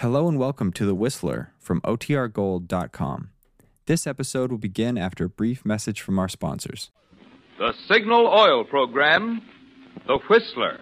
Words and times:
Hello 0.00 0.28
and 0.28 0.38
welcome 0.38 0.72
to 0.72 0.86
The 0.86 0.94
Whistler 0.94 1.52
from 1.58 1.82
OTRGold.com. 1.82 3.28
This 3.84 4.06
episode 4.06 4.50
will 4.50 4.56
begin 4.56 4.96
after 4.96 5.26
a 5.26 5.28
brief 5.28 5.62
message 5.62 6.00
from 6.00 6.18
our 6.18 6.26
sponsors. 6.26 6.90
The 7.58 7.74
Signal 7.86 8.26
Oil 8.26 8.64
Program, 8.64 9.42
The 10.06 10.16
Whistler. 10.26 10.80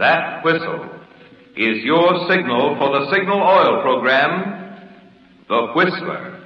That 0.00 0.44
whistle 0.44 0.90
is 1.56 1.84
your 1.84 2.28
signal 2.28 2.74
for 2.76 2.98
the 2.98 3.12
Signal 3.12 3.40
Oil 3.40 3.82
Program, 3.82 4.88
The 5.48 5.68
Whistler. 5.76 6.41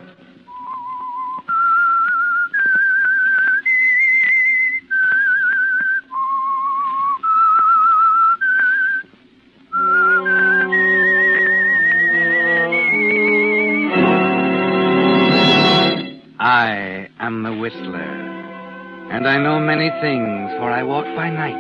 Many 19.77 19.91
things, 20.01 20.51
for 20.59 20.71
I 20.71 20.83
walk 20.83 21.05
by 21.15 21.29
night. 21.29 21.55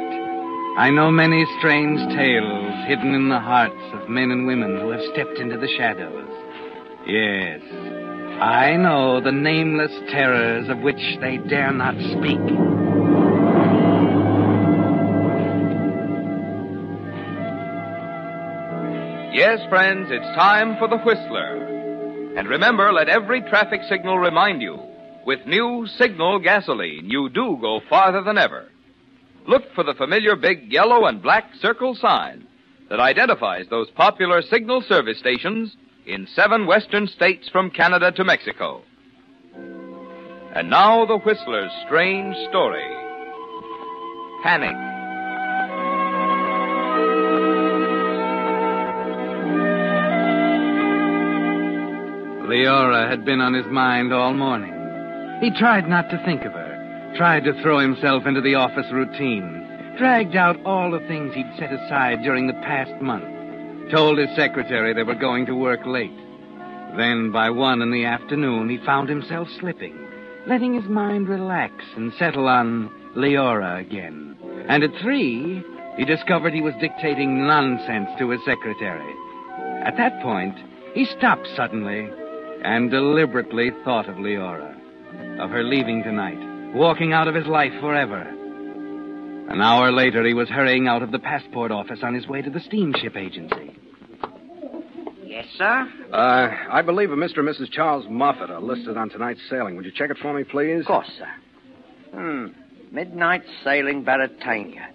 I 0.79 0.89
know 0.89 1.11
many 1.11 1.45
strange 1.59 2.01
tales 2.17 2.89
hidden 2.89 3.13
in 3.13 3.29
the 3.29 3.39
hearts 3.39 3.75
of 3.93 4.09
men 4.09 4.31
and 4.31 4.47
women 4.47 4.81
who 4.81 4.89
have 4.89 5.03
stepped 5.13 5.39
into 5.39 5.59
the 5.59 5.69
shadows. 5.77 6.27
Yes, 7.07 7.61
I 8.41 8.75
know 8.77 9.21
the 9.21 9.33
nameless 9.33 9.93
terrors 10.11 10.67
of 10.71 10.79
which 10.79 11.19
they 11.21 11.37
dare 11.37 11.73
not 11.73 11.95
speak. 12.17 12.41
Yes, 19.37 19.61
friends, 19.69 20.09
it's 20.11 20.37
time 20.37 20.79
for 20.79 20.89
the 20.89 20.97
Whistler. 20.99 22.33
And 22.39 22.49
remember, 22.49 22.95
let 22.95 23.11
every 23.11 23.43
traffic 23.43 23.83
signal 23.91 24.19
remind 24.19 24.63
you 24.63 24.79
with 25.27 25.45
new 25.45 25.87
Signal 25.99 26.39
gasoline, 26.39 27.11
you 27.11 27.29
do 27.29 27.59
go 27.61 27.81
farther 27.91 28.23
than 28.23 28.39
ever. 28.39 28.69
Look 29.49 29.65
for 29.75 29.83
the 29.83 29.95
familiar 29.95 30.37
big 30.37 30.73
yellow 30.73 31.07
and 31.07 31.21
black 31.21 31.51
circle 31.61 31.97
sign 31.97 32.47
that 32.89 33.01
identifies 33.01 33.67
those 33.69 33.91
popular 33.91 34.41
signal 34.41 34.83
service 34.83 35.19
stations 35.19 35.77
in 36.07 36.29
seven 36.35 36.67
western 36.67 37.09
states 37.09 37.49
from 37.51 37.71
Canada 37.71 38.13
to 38.13 38.25
Mexico. 38.25 38.83
And 40.55 40.71
now 40.71 41.05
the 41.05 41.19
Whistler's 41.19 41.73
strange 41.85 42.37
story. 42.49 42.87
Panic. 44.45 44.77
Leora 52.49 53.11
had 53.11 53.25
been 53.25 53.41
on 53.41 53.55
his 53.55 53.67
mind 53.67 54.15
all 54.15 54.33
morning. 54.33 54.76
He 55.41 55.51
tried 55.51 55.89
not 55.89 56.09
to 56.11 56.23
think 56.25 56.45
of 56.45 56.53
her, 56.53 57.13
tried 57.17 57.45
to 57.45 57.63
throw 57.63 57.79
himself 57.79 58.27
into 58.27 58.41
the 58.41 58.55
office 58.55 58.91
routine, 58.91 59.95
dragged 59.99 60.35
out 60.35 60.59
all 60.65 60.91
the 60.91 61.07
things 61.07 61.35
he'd 61.35 61.57
set 61.59 61.73
aside 61.73 62.23
during 62.23 62.47
the 62.47 62.55
past 62.55 63.01
month, 63.03 63.91
told 63.91 64.19
his 64.19 64.35
secretary 64.35 64.95
they 64.95 65.03
were 65.03 65.15
going 65.15 65.45
to 65.47 65.55
work 65.55 65.85
late. 65.85 66.17
Then, 66.97 67.33
by 67.33 67.51
one 67.51 67.83
in 67.83 67.91
the 67.91 68.07
afternoon, 68.07 68.71
he 68.71 68.79
found 68.79 69.11
himself 69.11 69.49
slipping, 69.61 69.97
letting 70.47 70.75
his 70.75 70.89
mind 70.89 71.29
relax 71.29 71.85
and 71.97 72.13
settle 72.15 72.49
on 72.49 72.91
Leora 73.15 73.81
again. 73.81 74.37
And 74.69 74.83
at 74.83 75.03
three, 75.03 75.63
he 75.99 76.05
discovered 76.05 76.55
he 76.55 76.63
was 76.63 76.75
dictating 76.81 77.47
nonsense 77.47 78.09
to 78.19 78.31
his 78.31 78.41
secretary. 78.47 79.15
At 79.85 79.99
that 79.99 80.23
point, 80.23 80.57
he 80.95 81.05
stopped 81.05 81.47
suddenly 81.55 82.11
and 82.63 82.91
deliberately 82.91 83.71
thought 83.85 84.09
of 84.09 84.17
Leora, 84.17 84.76
of 85.39 85.51
her 85.51 85.63
leaving 85.63 86.03
tonight, 86.03 86.75
walking 86.75 87.13
out 87.13 87.29
of 87.29 87.35
his 87.35 87.47
life 87.47 87.73
forever. 87.81 88.21
An 89.49 89.61
hour 89.63 89.93
later, 89.93 90.25
he 90.25 90.35
was 90.35 90.49
hurrying 90.49 90.89
out 90.89 91.03
of 91.03 91.13
the 91.13 91.19
passport 91.19 91.71
office 91.71 92.01
on 92.03 92.15
his 92.15 92.27
way 92.27 92.43
to 92.43 92.51
the 92.51 92.61
steamship 92.61 93.17
agency. 93.17 93.77
Yes, 95.25 95.47
sir? 95.57 95.89
Uh, 96.13 96.49
I 96.71 96.83
believe 96.83 97.11
a 97.13 97.17
Mr. 97.17 97.39
and 97.39 97.49
Mrs. 97.49 97.71
Charles 97.71 98.07
Moffat 98.09 98.51
are 98.51 98.61
listed 98.61 98.97
on 98.97 99.11
tonight's 99.11 99.41
sailing. 99.51 99.77
Would 99.77 99.85
you 99.85 99.93
check 99.95 100.11
it 100.11 100.17
for 100.19 100.33
me, 100.33 100.45
please? 100.45 100.81
Of 100.81 100.87
course, 100.87 101.11
sir. 101.19 101.29
Hmm. 102.15 102.47
Midnight 102.91 103.43
sailing 103.63 104.05
Baratania. 104.05 104.87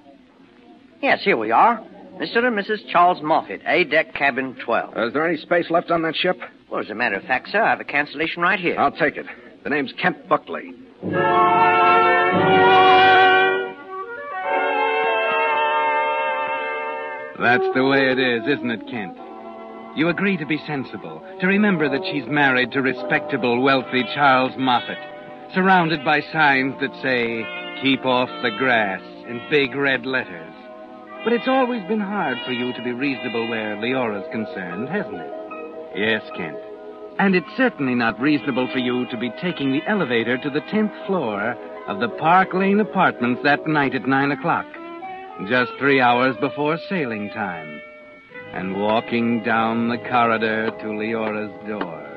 Yes, 1.01 1.19
here 1.23 1.37
we 1.37 1.51
are. 1.51 1.77
Mr. 2.19 2.37
and 2.45 2.57
Mrs. 2.57 2.87
Charles 2.91 3.21
Moffat, 3.23 3.61
A 3.65 3.83
deck 3.83 4.13
cabin 4.15 4.55
12. 4.65 4.97
Uh, 4.97 5.07
is 5.07 5.13
there 5.13 5.27
any 5.27 5.37
space 5.37 5.69
left 5.69 5.91
on 5.91 6.01
that 6.03 6.15
ship? 6.15 6.37
Well, 6.69 6.81
as 6.81 6.89
a 6.89 6.95
matter 6.95 7.15
of 7.15 7.23
fact, 7.23 7.49
sir, 7.49 7.61
I 7.61 7.69
have 7.69 7.79
a 7.79 7.83
cancellation 7.85 8.41
right 8.41 8.59
here. 8.59 8.77
I'll 8.79 8.91
take 8.91 9.17
it. 9.17 9.25
The 9.63 9.69
name's 9.69 9.93
Kent 10.01 10.27
Buckley. 10.27 10.73
That's 17.39 17.67
the 17.73 17.85
way 17.85 18.11
it 18.11 18.19
is, 18.19 18.43
isn't 18.47 18.71
it, 18.71 18.87
Kent? 18.87 19.17
You 19.95 20.09
agree 20.09 20.37
to 20.37 20.45
be 20.45 20.57
sensible, 20.65 21.21
to 21.41 21.47
remember 21.47 21.89
that 21.89 22.05
she's 22.11 22.25
married 22.27 22.71
to 22.71 22.81
respectable, 22.81 23.61
wealthy 23.61 24.03
Charles 24.15 24.53
Moffat, 24.57 24.97
surrounded 25.53 26.05
by 26.05 26.21
signs 26.31 26.79
that 26.79 26.93
say, 27.01 27.45
keep 27.81 28.05
off 28.05 28.29
the 28.41 28.51
grass, 28.57 29.01
in 29.27 29.41
big 29.49 29.75
red 29.75 30.05
letters. 30.05 30.53
But 31.23 31.33
it's 31.33 31.47
always 31.47 31.83
been 31.87 31.99
hard 31.99 32.37
for 32.45 32.51
you 32.51 32.73
to 32.73 32.83
be 32.83 32.93
reasonable 32.93 33.47
where 33.47 33.79
Leora's 33.79 34.25
concerned, 34.31 34.89
hasn't 34.89 35.21
it? 35.21 35.33
Yes, 35.95 36.23
Kent. 36.35 36.57
And 37.19 37.35
it's 37.35 37.45
certainly 37.55 37.93
not 37.93 38.19
reasonable 38.19 38.67
for 38.71 38.79
you 38.79 39.05
to 39.07 39.17
be 39.17 39.31
taking 39.41 39.71
the 39.71 39.81
elevator 39.87 40.37
to 40.37 40.49
the 40.49 40.61
10th 40.61 41.05
floor 41.05 41.55
of 41.87 41.99
the 41.99 42.09
Park 42.09 42.53
Lane 42.53 42.79
Apartments 42.79 43.41
that 43.43 43.67
night 43.67 43.93
at 43.93 44.07
9 44.07 44.31
o'clock, 44.31 44.65
just 45.47 45.71
three 45.79 46.01
hours 46.01 46.35
before 46.39 46.77
sailing 46.89 47.29
time, 47.29 47.79
and 48.53 48.81
walking 48.81 49.43
down 49.43 49.89
the 49.89 49.97
corridor 49.97 50.71
to 50.79 50.85
Leora's 50.85 51.67
door. 51.67 52.07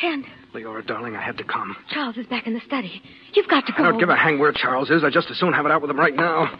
Kent, 0.00 0.26
Leora, 0.54 0.86
darling, 0.86 1.16
I 1.16 1.22
had 1.22 1.38
to 1.38 1.44
come. 1.44 1.76
Charles 1.90 2.16
is 2.16 2.26
back 2.26 2.46
in 2.46 2.54
the 2.54 2.60
study. 2.66 3.02
You've 3.34 3.48
got 3.48 3.66
to 3.66 3.72
go. 3.72 3.82
I 3.82 3.90
don't 3.90 3.98
give 3.98 4.10
a 4.10 4.16
hang 4.16 4.38
where 4.38 4.52
Charles 4.52 4.90
is. 4.90 5.04
I 5.04 5.10
just 5.10 5.30
as 5.30 5.38
soon 5.38 5.52
have 5.52 5.66
it 5.66 5.72
out 5.72 5.80
with 5.82 5.90
him 5.90 5.98
right 5.98 6.14
now. 6.14 6.50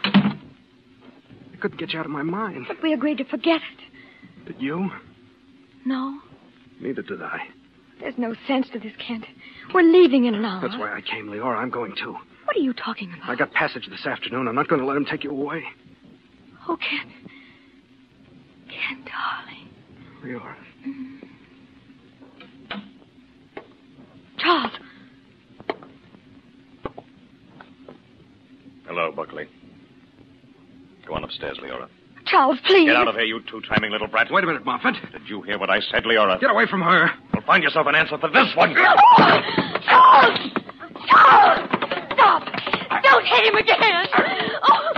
I 1.57 1.59
couldn't 1.61 1.77
get 1.79 1.93
you 1.93 1.99
out 1.99 2.05
of 2.05 2.11
my 2.11 2.21
mind. 2.21 2.65
But 2.67 2.83
we 2.83 2.93
agreed 2.93 3.17
to 3.17 3.25
forget 3.25 3.61
it. 3.61 4.45
Did 4.45 4.61
you? 4.61 4.89
No, 5.85 6.19
Neither 6.79 7.01
did 7.01 7.21
I. 7.23 7.47
there's 7.99 8.17
no 8.17 8.35
sense 8.47 8.67
to 8.73 8.79
this, 8.79 8.91
Kent. 9.05 9.25
We're 9.73 9.81
leaving 9.81 10.25
in 10.25 10.35
an 10.35 10.45
hour. 10.45 10.61
That's 10.61 10.77
why 10.77 10.93
I 10.93 11.01
came, 11.01 11.27
Leora. 11.27 11.57
I'm 11.57 11.71
going 11.71 11.95
too. 11.95 12.13
What 12.45 12.55
are 12.55 12.59
you 12.59 12.73
talking 12.73 13.11
about? 13.13 13.29
I 13.29 13.35
got 13.35 13.51
passage 13.53 13.87
this 13.89 14.05
afternoon. 14.05 14.47
I'm 14.47 14.53
not 14.55 14.67
going 14.67 14.79
to 14.81 14.85
let 14.87 14.95
him 14.95 15.05
take 15.05 15.23
you 15.23 15.31
away. 15.31 15.63
Oh, 16.67 16.77
Kent. 16.77 17.11
Kent, 18.69 19.07
darling. 19.07 19.69
Leora. 20.23 20.55
Mm-hmm. 20.87 21.13
Charles. 24.37 24.71
Hello, 28.85 29.11
Buckley. 29.15 29.47
Go 31.07 31.13
on 31.15 31.23
upstairs, 31.23 31.57
Leora. 31.63 31.87
Charles, 32.25 32.59
please. 32.65 32.87
Get 32.87 32.97
out 32.97 33.07
of 33.07 33.15
here, 33.15 33.23
you 33.23 33.39
two 33.49 33.61
timing 33.61 33.91
little 33.91 34.07
brat. 34.07 34.27
Wait 34.29 34.43
a 34.43 34.47
minute, 34.47 34.65
Moffat. 34.65 34.95
Did 35.13 35.21
you 35.29 35.41
hear 35.41 35.57
what 35.57 35.69
I 35.69 35.79
said, 35.79 36.03
Leora? 36.03 36.37
Get 36.41 36.51
away 36.51 36.65
from 36.67 36.81
her. 36.81 37.09
Well, 37.33 37.43
find 37.45 37.63
yourself 37.63 37.87
an 37.87 37.95
answer 37.95 38.17
for 38.17 38.27
this 38.29 38.53
one. 38.55 38.73
Charles! 38.75 40.51
Charles! 41.07 41.69
Stop! 42.13 42.43
Don't 43.03 43.25
hit 43.25 43.45
him 43.45 43.55
again! 43.55 44.07
Oh. 44.63 44.93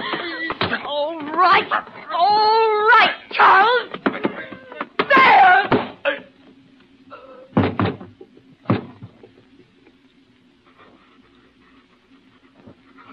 All 0.85 1.19
right. 1.21 1.71
All 2.11 2.87
right, 2.89 3.15
Charles. 3.31 3.89
There! 5.07 5.69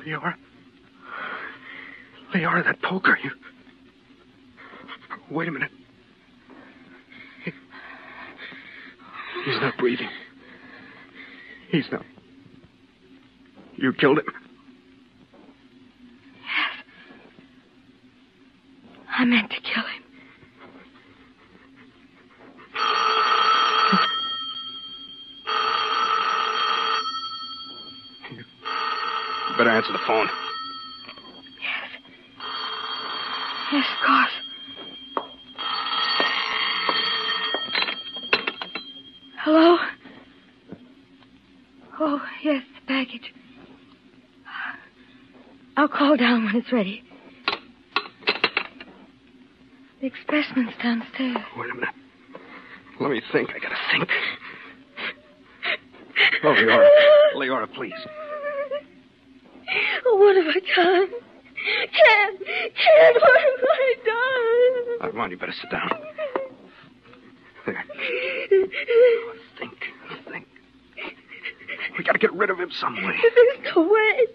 Leora. 0.06 0.34
Leora, 2.36 2.64
that 2.64 2.82
poker. 2.82 3.18
You. 3.22 3.30
Wait 5.30 5.48
a 5.48 5.50
minute. 5.50 5.70
He- 7.44 7.52
He's 9.44 9.60
not 9.60 9.76
breathing. 9.78 10.08
He's 11.70 11.86
not. 11.90 12.04
You 13.76 13.92
killed 13.92 14.18
him. 14.18 14.26
Answer 29.76 29.92
the 29.92 29.98
phone. 30.06 30.26
Yes, 33.72 33.84
of 33.92 34.06
course. 34.06 34.30
Hello? 39.40 39.76
Oh, 42.00 42.22
yes, 42.42 42.62
the 42.74 42.86
package. 42.86 43.34
I'll 45.76 45.88
call 45.88 46.16
down 46.16 46.45
when 46.45 46.45
it's 46.56 46.73
ready. 46.73 47.03
The 50.00 50.06
expressman's 50.06 50.73
downstairs. 50.82 51.37
Wait 51.56 51.70
a 51.70 51.75
minute. 51.75 51.94
Let 53.00 53.11
me 53.11 53.20
think. 53.32 53.50
I 53.50 53.58
gotta 53.58 53.76
think. 53.91 54.08
Oh, 56.44 56.49
Leora. 56.49 56.88
Leora, 57.35 57.73
please. 57.75 57.93
Oh, 60.06 60.17
what 60.17 60.37
have 60.37 60.47
I 60.47 60.61
done? 60.75 61.08
Ken! 61.93 62.38
Ken, 62.38 63.14
what 63.14 63.41
have 63.41 63.64
I 63.64 63.94
done? 64.05 65.08
Uh, 65.08 65.11
come 65.11 65.20
on, 65.20 65.31
you 65.31 65.37
better 65.37 65.53
sit 65.53 65.70
down. 65.70 65.91
There. 67.67 67.85
Think. 69.58 69.79
Think. 70.31 70.47
We 71.99 72.05
gotta 72.05 72.19
get 72.19 72.32
rid 72.32 72.50
of 72.50 72.61
him 72.61 72.70
some 72.70 72.94
way. 72.94 73.17
There's 73.35 73.75
no 73.75 73.82
way. 73.82 74.26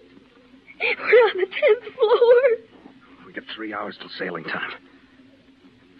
We're 0.82 1.28
on 1.30 1.36
the 1.36 1.46
tenth 1.46 1.94
floor. 1.94 3.26
We 3.26 3.32
got 3.32 3.44
three 3.54 3.72
hours 3.72 3.96
till 4.00 4.10
sailing 4.18 4.44
time. 4.44 4.72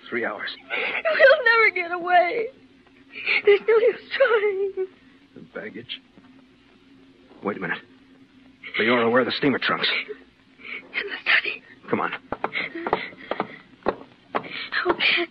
Three 0.08 0.25
hours. 0.25 0.50
We'll 0.70 1.44
never 1.44 1.70
get 1.75 1.93
away. 1.93 2.49
There's 3.44 3.61
no 3.67 3.76
use 3.79 4.00
trying. 4.17 4.87
The 5.34 5.40
baggage. 5.55 6.00
Wait 7.43 7.56
a 7.56 7.61
minute. 7.61 7.79
Leora, 8.79 9.11
where 9.11 9.23
are 9.23 9.25
the 9.25 9.32
steamer 9.32 9.58
trunks? 9.58 9.88
In 9.99 11.08
the 11.08 11.17
study. 11.23 11.62
Come 11.88 12.00
on. 12.00 12.12
Oh, 13.87 14.90
okay. 14.90 15.26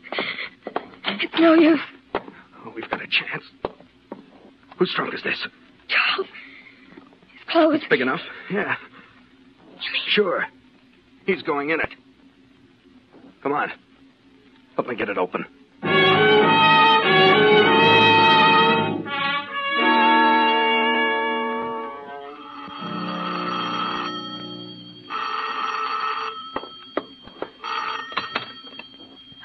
It's 1.23 1.39
no 1.39 1.53
use. 1.53 1.79
Oh, 2.15 2.71
we've 2.75 2.89
got 2.89 3.01
a 3.01 3.07
chance. 3.07 3.43
Whose 4.77 4.93
trunk 4.95 5.13
is 5.13 5.23
this? 5.23 5.45
Charles. 5.87 6.27
His 7.33 7.49
clothes. 7.49 7.81
Big 7.89 8.01
enough? 8.01 8.21
Yeah. 8.49 8.75
Sure. 10.13 10.45
He's 11.25 11.41
going 11.43 11.69
in 11.69 11.79
it. 11.79 11.89
Come 13.41 13.53
on. 13.53 13.71
Help 14.75 14.87
me 14.87 14.95
get 14.95 15.07
it 15.07 15.17
open. 15.17 15.45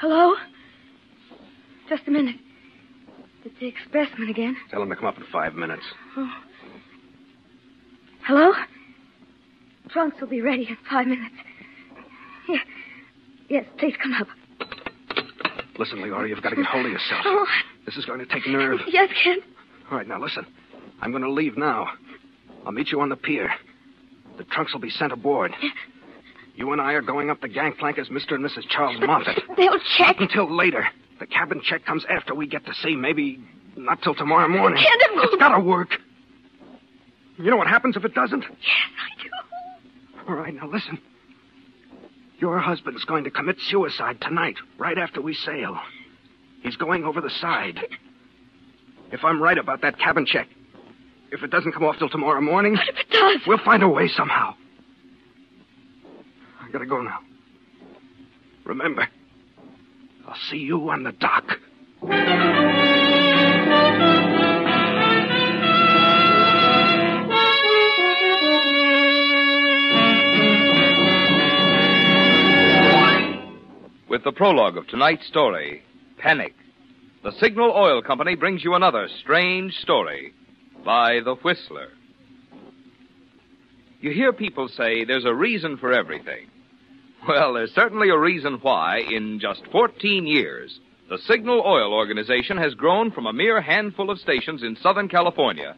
Hello? 0.01 0.35
Just 1.89 2.03
a 2.09 2.11
minute. 2.11 2.37
It's 3.45 3.55
the 3.61 3.67
expressman 3.73 4.31
again. 4.31 4.57
Tell 4.71 4.83
him 4.83 4.89
to 4.89 4.97
come 4.97 5.07
up 5.07 5.17
in 5.17 5.25
five 5.33 5.55
minutes. 5.55 5.85
Oh. 6.17 6.33
Hello? 8.25 8.53
The 9.97 10.01
trunks 10.03 10.21
will 10.21 10.29
be 10.29 10.43
ready 10.43 10.67
in 10.69 10.77
five 10.91 11.07
minutes. 11.07 11.35
Yeah. 12.47 12.59
Yes, 13.49 13.65
please 13.79 13.95
come 14.03 14.13
up. 14.13 14.29
Listen, 15.79 16.01
Leora, 16.01 16.29
you've 16.29 16.43
got 16.43 16.51
to 16.51 16.57
get 16.57 16.67
hold 16.67 16.85
of 16.85 16.93
yourself. 16.93 17.23
Oh. 17.25 17.47
This 17.87 17.97
is 17.97 18.05
going 18.05 18.19
to 18.19 18.27
take 18.27 18.47
nerve. 18.47 18.81
Yes, 18.89 19.09
Ken. 19.25 19.39
All 19.91 19.97
right, 19.97 20.07
now 20.07 20.21
listen. 20.21 20.45
I'm 21.01 21.13
going 21.13 21.23
to 21.23 21.31
leave 21.31 21.57
now. 21.57 21.89
I'll 22.67 22.73
meet 22.73 22.93
you 22.93 23.01
on 23.01 23.09
the 23.09 23.17
pier. 23.17 23.49
The 24.37 24.45
trunks 24.45 24.75
will 24.75 24.83
be 24.83 24.91
sent 24.91 25.13
aboard. 25.13 25.53
You 26.57 26.73
and 26.73 26.81
I 26.83 26.93
are 26.93 27.01
going 27.01 27.31
up 27.31 27.41
the 27.41 27.49
gangplank 27.49 27.97
as 27.97 28.09
Mr. 28.09 28.35
and 28.35 28.45
Mrs. 28.45 28.69
Charles 28.69 28.99
Moffat. 29.01 29.45
They'll 29.57 29.79
check. 29.97 30.21
Not 30.21 30.29
until 30.29 30.55
later. 30.55 30.87
The 31.21 31.27
cabin 31.27 31.63
check 31.65 31.87
comes 31.87 32.05
after 32.11 32.35
we 32.35 32.47
get 32.47 32.67
to 32.67 32.75
sea. 32.75 32.97
Maybe 32.97 33.41
not 33.79 34.03
till 34.03 34.15
tomorrow 34.15 34.47
morning. 34.47 34.77
Ken, 34.77 35.15
it 35.15 35.25
It's 35.25 35.41
got 35.41 35.57
to 35.57 35.65
work. 35.65 35.89
You 37.39 37.51
know 37.51 37.57
what 37.57 37.67
happens 37.67 37.97
if 37.97 38.05
it 38.05 38.13
doesn't? 38.13 38.43
Yes, 38.43 38.51
I 38.61 39.23
do. 39.23 39.31
All 40.29 40.35
right, 40.35 40.55
now 40.55 40.69
listen. 40.69 40.99
Your 42.39 42.59
husband's 42.59 43.05
going 43.05 43.25
to 43.25 43.31
commit 43.31 43.57
suicide 43.69 44.19
tonight, 44.21 44.57
right 44.79 44.99
after 44.99 45.23
we 45.23 45.33
sail. 45.35 45.79
He's 46.63 46.77
going 46.77 47.05
over 47.05 47.21
the 47.21 47.31
side. 47.31 47.79
If 49.13 49.25
I'm 49.25 49.41
right 49.43 49.57
about 49.57 49.83
that 49.83 49.99
cabin 49.99 50.27
check, 50.27 50.49
if 51.33 51.43
it 51.43 51.51
doesn't 51.51 51.73
come 51.73 51.85
off 51.85 51.97
till 51.99 52.09
tomorrow 52.09 52.41
morning, 52.41 52.75
But 52.77 52.89
if 52.89 52.97
it 53.01 53.11
does. 53.11 53.41
we'll 53.47 53.59
find 53.65 53.83
a 53.83 53.89
way 53.89 54.09
somehow. 54.09 54.55
I 56.61 56.71
gotta 56.71 56.87
go 56.87 57.01
now. 57.01 57.21
Remember, 58.65 59.07
I'll 60.27 60.37
see 60.51 60.59
you 60.59 60.91
on 60.91 61.05
the 61.05 61.13
dock. 61.13 61.45
With 74.17 74.25
the 74.25 74.33
prologue 74.33 74.79
of 74.79 74.87
tonight's 74.87 75.27
story, 75.27 75.83
Panic, 76.17 76.55
the 77.23 77.33
Signal 77.33 77.71
Oil 77.77 78.01
Company 78.01 78.35
brings 78.35 78.65
you 78.65 78.73
another 78.73 79.11
strange 79.21 79.75
story 79.75 80.33
by 80.87 81.21
The 81.23 81.35
Whistler. 81.35 81.89
You 84.01 84.13
hear 84.13 84.33
people 84.33 84.69
say 84.69 85.05
there's 85.05 85.27
a 85.27 85.35
reason 85.35 85.77
for 85.77 85.93
everything. 85.93 86.49
Well, 87.29 87.53
there's 87.53 87.75
certainly 87.75 88.09
a 88.09 88.17
reason 88.17 88.55
why, 88.63 89.01
in 89.01 89.39
just 89.39 89.67
14 89.71 90.27
years, 90.27 90.81
the 91.11 91.19
Signal 91.19 91.61
Oil 91.67 91.93
Organization 91.93 92.57
has 92.57 92.73
grown 92.73 93.11
from 93.11 93.27
a 93.27 93.35
mere 93.35 93.61
handful 93.61 94.11
of 94.11 94.19
stations 94.19 94.63
in 94.63 94.77
Southern 94.77 95.11
California 95.11 95.77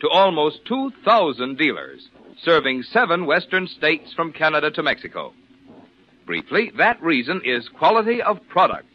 to 0.00 0.08
almost 0.08 0.64
2,000 0.66 1.58
dealers, 1.58 2.08
serving 2.44 2.84
seven 2.84 3.26
western 3.26 3.66
states 3.66 4.12
from 4.12 4.32
Canada 4.32 4.70
to 4.70 4.82
Mexico. 4.84 5.32
Briefly, 6.26 6.72
that 6.76 7.02
reason 7.02 7.42
is 7.44 7.68
quality 7.68 8.22
of 8.22 8.38
product. 8.48 8.86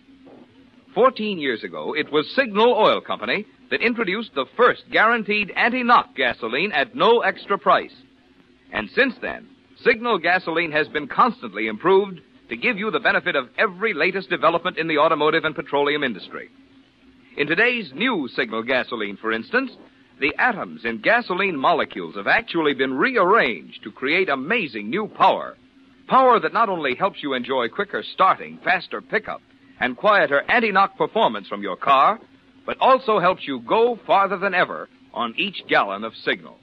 Fourteen 0.93 1.39
years 1.39 1.63
ago, 1.63 1.93
it 1.93 2.11
was 2.11 2.29
Signal 2.33 2.73
Oil 2.73 3.01
Company 3.01 3.45
that 3.69 3.81
introduced 3.81 4.33
the 4.33 4.45
first 4.55 4.83
guaranteed 4.91 5.51
anti-knock 5.51 6.15
gasoline 6.15 6.71
at 6.71 6.95
no 6.95 7.19
extra 7.21 7.57
price. 7.57 7.95
And 8.71 8.89
since 8.91 9.15
then, 9.21 9.47
Signal 9.83 10.19
gasoline 10.19 10.71
has 10.71 10.87
been 10.87 11.07
constantly 11.07 11.67
improved 11.67 12.21
to 12.49 12.55
give 12.55 12.77
you 12.77 12.91
the 12.91 12.99
benefit 12.99 13.35
of 13.35 13.49
every 13.57 13.93
latest 13.93 14.29
development 14.29 14.77
in 14.77 14.87
the 14.87 14.99
automotive 14.99 15.43
and 15.43 15.55
petroleum 15.55 16.03
industry. 16.03 16.49
In 17.37 17.47
today's 17.47 17.91
new 17.93 18.29
Signal 18.33 18.63
gasoline, 18.63 19.17
for 19.17 19.33
instance, 19.33 19.71
the 20.21 20.33
atoms 20.37 20.85
in 20.85 21.01
gasoline 21.01 21.57
molecules 21.57 22.15
have 22.15 22.27
actually 22.27 22.73
been 22.73 22.93
rearranged 22.93 23.83
to 23.83 23.91
create 23.91 24.29
amazing 24.29 24.89
new 24.89 25.07
power. 25.07 25.57
Power 26.07 26.39
that 26.39 26.53
not 26.53 26.69
only 26.69 26.95
helps 26.95 27.23
you 27.23 27.33
enjoy 27.33 27.67
quicker 27.67 28.03
starting, 28.13 28.59
faster 28.63 29.01
pickup, 29.01 29.41
and 29.79 29.97
quieter 29.97 30.41
anti-knock 30.49 30.97
performance 30.97 31.47
from 31.47 31.61
your 31.61 31.75
car, 31.75 32.19
but 32.65 32.77
also 32.79 33.19
helps 33.19 33.47
you 33.47 33.59
go 33.61 33.99
farther 34.05 34.37
than 34.37 34.53
ever 34.53 34.87
on 35.13 35.33
each 35.37 35.63
gallon 35.67 36.03
of 36.03 36.13
signal. 36.15 36.57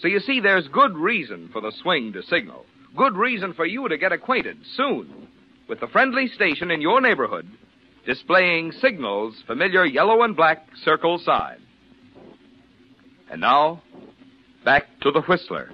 So 0.00 0.08
you 0.08 0.20
see, 0.20 0.40
there's 0.40 0.68
good 0.68 0.96
reason 0.96 1.50
for 1.52 1.60
the 1.60 1.72
swing 1.82 2.12
to 2.12 2.22
signal. 2.22 2.64
Good 2.96 3.16
reason 3.16 3.52
for 3.54 3.66
you 3.66 3.88
to 3.88 3.98
get 3.98 4.12
acquainted 4.12 4.58
soon 4.76 5.28
with 5.68 5.80
the 5.80 5.88
friendly 5.88 6.28
station 6.28 6.70
in 6.70 6.80
your 6.80 7.00
neighborhood 7.00 7.46
displaying 8.06 8.72
signals 8.72 9.34
familiar 9.46 9.84
yellow 9.84 10.22
and 10.22 10.34
black 10.34 10.66
circle 10.82 11.18
sign. 11.18 11.58
And 13.30 13.40
now, 13.42 13.82
back 14.64 14.84
to 15.02 15.10
the 15.10 15.20
Whistler. 15.20 15.70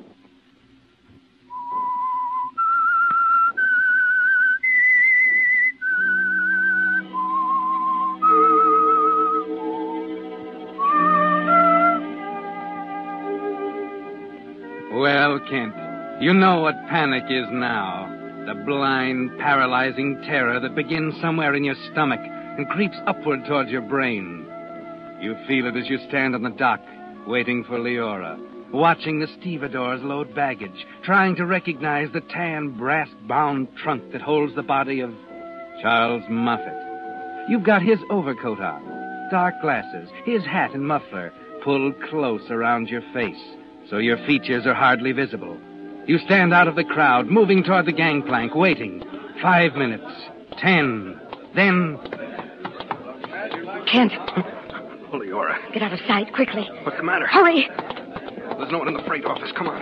Kent, 15.49 15.75
you 16.23 16.33
know 16.33 16.61
what 16.61 16.75
panic 16.89 17.25
is 17.29 17.47
now. 17.51 18.09
The 18.47 18.55
blind, 18.55 19.39
paralyzing 19.39 20.23
terror 20.23 20.59
that 20.61 20.75
begins 20.75 21.21
somewhere 21.21 21.55
in 21.55 21.65
your 21.65 21.75
stomach 21.93 22.21
and 22.21 22.69
creeps 22.69 22.97
upward 23.07 23.45
towards 23.47 23.71
your 23.71 23.83
brain. 23.83 24.47
You 25.21 25.37
feel 25.47 25.67
it 25.67 25.77
as 25.77 25.89
you 25.89 25.99
stand 26.09 26.35
on 26.35 26.43
the 26.43 26.51
dock, 26.51 26.81
waiting 27.27 27.65
for 27.65 27.79
Leora, 27.79 28.39
watching 28.73 29.21
the 29.21 29.27
stevedores 29.41 30.03
load 30.03 30.35
baggage, 30.35 30.87
trying 31.03 31.37
to 31.37 31.47
recognize 31.47 32.09
the 32.13 32.21
tan, 32.21 32.71
brass 32.79 33.09
bound 33.27 33.69
trunk 33.83 34.13
that 34.13 34.23
holds 34.23 34.55
the 34.55 34.63
body 34.63 35.01
of 35.01 35.13
Charles 35.83 36.25
Moffat. 36.31 37.51
You've 37.51 37.65
got 37.65 37.83
his 37.83 37.99
overcoat 38.09 38.61
on, 38.61 39.29
dark 39.31 39.61
glasses, 39.61 40.09
his 40.25 40.45
hat 40.45 40.73
and 40.75 40.87
muffler 40.87 41.33
pulled 41.63 42.01
close 42.09 42.51
around 42.51 42.89
your 42.89 43.03
face 43.13 43.43
so 43.91 43.99
your 43.99 44.17
features 44.27 44.67
are 44.67 44.75
hardly 44.75 45.13
visible. 45.13 45.59
You 46.07 46.19
stand 46.19 46.53
out 46.53 46.69
of 46.69 46.77
the 46.77 46.85
crowd, 46.85 47.27
moving 47.27 47.63
toward 47.65 47.87
the 47.87 47.93
gangplank, 47.93 48.55
waiting. 48.55 49.03
Five 49.43 49.75
minutes. 49.75 50.05
Ten. 50.59 51.21
Then. 51.55 51.99
Kent, 53.91 54.13
Oh, 55.13 55.19
Leora. 55.19 55.57
get 55.73 55.83
out 55.83 55.93
of 55.93 56.01
sight 56.09 56.33
quickly. 56.35 56.69
What's 56.83 56.97
the 56.97 57.03
matter? 57.05 57.27
Hurry. 57.27 57.69
There's 58.59 58.71
no 58.73 58.79
one 58.79 58.89
in 58.89 58.95
the 58.95 59.03
freight 59.07 59.25
office. 59.25 59.51
Come 59.57 59.69
on. 59.69 59.81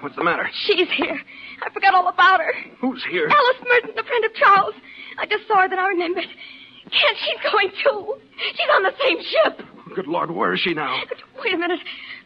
What's 0.00 0.16
the 0.16 0.24
matter? 0.24 0.48
She's 0.64 0.88
here. 0.96 1.20
I 1.62 1.70
forgot 1.70 1.92
all 1.94 2.08
about 2.08 2.40
her. 2.40 2.52
Who's 2.80 3.04
here? 3.10 3.28
Alice 3.28 3.62
Merton, 3.68 3.90
the 3.96 4.02
friend 4.02 4.24
of 4.24 4.34
Charles. 4.34 4.74
I 5.18 5.26
just 5.26 5.46
saw 5.46 5.60
her, 5.62 5.68
then 5.68 5.78
I 5.78 5.88
remembered. 5.88 6.24
Kent, 6.24 7.16
she's 7.18 7.52
going 7.52 7.70
too. 7.84 8.14
She's 8.56 8.68
on 8.74 8.82
the 8.84 8.94
same 8.98 9.18
ship. 9.20 9.66
Good 10.00 10.08
Lord, 10.08 10.30
where 10.30 10.54
is 10.54 10.60
she 10.60 10.72
now? 10.72 10.98
Wait 11.44 11.52
a 11.52 11.58
minute. 11.58 11.78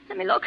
Let 0.08 0.16
me 0.16 0.24
look. 0.24 0.44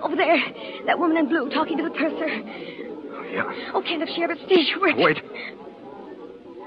Over 0.00 0.14
there. 0.14 0.38
That 0.86 0.96
woman 1.00 1.16
in 1.16 1.28
blue 1.28 1.50
talking 1.50 1.76
to 1.78 1.82
the 1.82 1.90
purser. 1.90 2.28
Oh, 2.30 3.28
yeah. 3.28 3.72
Oh, 3.74 3.82
Kent, 3.82 4.04
if 4.04 4.08
she 4.14 4.22
ever 4.22 4.36
sees 4.48 4.68
you, 4.68 4.80
we're... 4.80 4.96
Wait. 4.96 5.16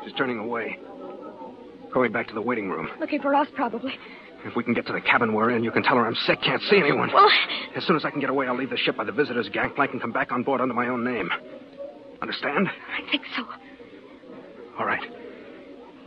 She's 0.03 0.11
turning 0.17 0.39
away. 0.39 0.77
Going 1.93 2.11
back 2.11 2.27
to 2.27 2.33
the 2.33 2.41
waiting 2.41 2.69
room. 2.69 2.89
Looking 2.99 3.21
for 3.21 3.33
us, 3.33 3.47
probably. 3.55 3.93
If 4.43 4.57
we 4.57 4.63
can 4.65 4.73
get 4.73 4.85
to 4.87 4.93
the 4.93 4.99
cabin 4.99 5.33
we're 5.33 5.51
in, 5.51 5.63
you 5.63 5.71
can 5.71 5.81
tell 5.81 5.95
her 5.95 6.05
I'm 6.05 6.15
sick, 6.27 6.41
can't 6.41 6.61
see 6.63 6.79
anyone. 6.79 7.11
Well, 7.13 7.29
As 7.77 7.85
soon 7.85 7.95
as 7.95 8.03
I 8.03 8.11
can 8.11 8.19
get 8.19 8.29
away, 8.29 8.45
I'll 8.47 8.57
leave 8.57 8.71
the 8.71 8.77
ship 8.77 8.97
by 8.97 9.05
the 9.05 9.13
visitors' 9.13 9.47
gangplank 9.53 9.93
and 9.93 10.01
come 10.01 10.11
back 10.11 10.33
on 10.33 10.43
board 10.43 10.59
under 10.59 10.73
my 10.73 10.89
own 10.89 11.05
name. 11.05 11.29
Understand? 12.21 12.67
I 12.67 13.09
think 13.09 13.23
so. 13.37 13.45
All 14.77 14.85
right. 14.85 15.09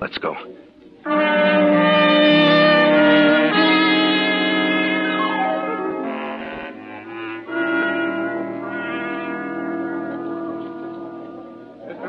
Let's 0.02 0.18
go. 0.18 0.36
Mr. 1.04 1.10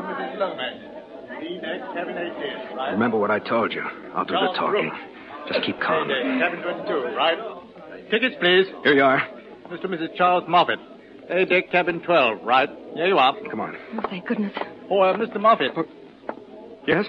Mrs. 0.00 0.38
Lomax. 0.38 0.76
Cabin 1.94 2.16
18. 2.16 2.92
Remember 2.92 3.18
what 3.18 3.30
I 3.30 3.38
told 3.38 3.72
you. 3.72 3.82
I'll 4.14 4.24
do 4.24 4.32
the 4.32 4.52
talking. 4.56 4.90
Just 5.48 5.62
keep 5.66 5.78
calm. 5.80 6.08
D-deck, 6.08 6.40
cabin 6.40 6.62
22, 6.62 7.16
right? 7.16 7.38
Tickets, 8.10 8.34
please. 8.40 8.66
Here 8.82 8.94
you 8.94 9.02
are. 9.04 9.20
Mr. 9.68 9.84
and 9.84 9.94
Mrs. 9.94 10.16
Charles 10.16 10.44
Moffat. 10.48 10.78
A-deck, 11.28 11.70
cabin 11.70 12.00
12, 12.00 12.38
right? 12.44 12.70
Here 12.94 13.08
you 13.08 13.18
are. 13.18 13.34
Come 13.50 13.60
on. 13.60 13.76
Oh, 13.98 14.00
thank 14.08 14.26
goodness. 14.26 14.52
Oh, 14.90 15.00
uh, 15.00 15.16
Mr. 15.18 15.38
Moffat. 15.38 15.72
Yes? 16.86 17.04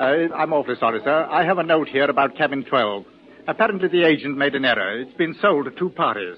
Uh, 0.00 0.34
I'm 0.34 0.52
awfully 0.54 0.76
sorry, 0.80 1.00
sir. 1.04 1.28
I 1.30 1.44
have 1.44 1.58
a 1.58 1.62
note 1.62 1.88
here 1.88 2.08
about 2.08 2.34
cabin 2.34 2.64
12. 2.64 3.04
Apparently 3.46 3.88
the 3.88 4.04
agent 4.06 4.38
made 4.38 4.54
an 4.54 4.64
error. 4.64 4.98
It's 5.00 5.12
been 5.18 5.34
sold 5.42 5.66
to 5.66 5.70
two 5.72 5.90
parties. 5.90 6.36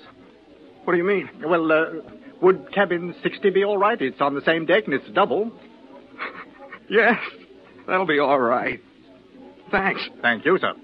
What 0.83 0.95
do 0.95 0.99
you 0.99 1.05
mean? 1.05 1.31
Well, 1.45 1.71
uh, 1.71 1.85
would 2.41 2.73
cabin 2.75 3.15
60 3.23 3.51
be 3.51 3.63
all 3.65 3.79
right? 3.79 4.01
It's 4.03 4.21
on 4.21 4.35
the 4.35 4.41
same 4.45 4.67
deck 4.67 4.85
and 4.87 4.95
it's 4.95 5.09
double. 5.11 5.53
Yes. 6.91 7.17
That'll 7.87 8.05
be 8.07 8.19
all 8.19 8.39
right. 8.39 8.79
Thanks. 9.71 10.03
Thank 10.21 10.45
you, 10.45 10.59
sir. 10.59 10.75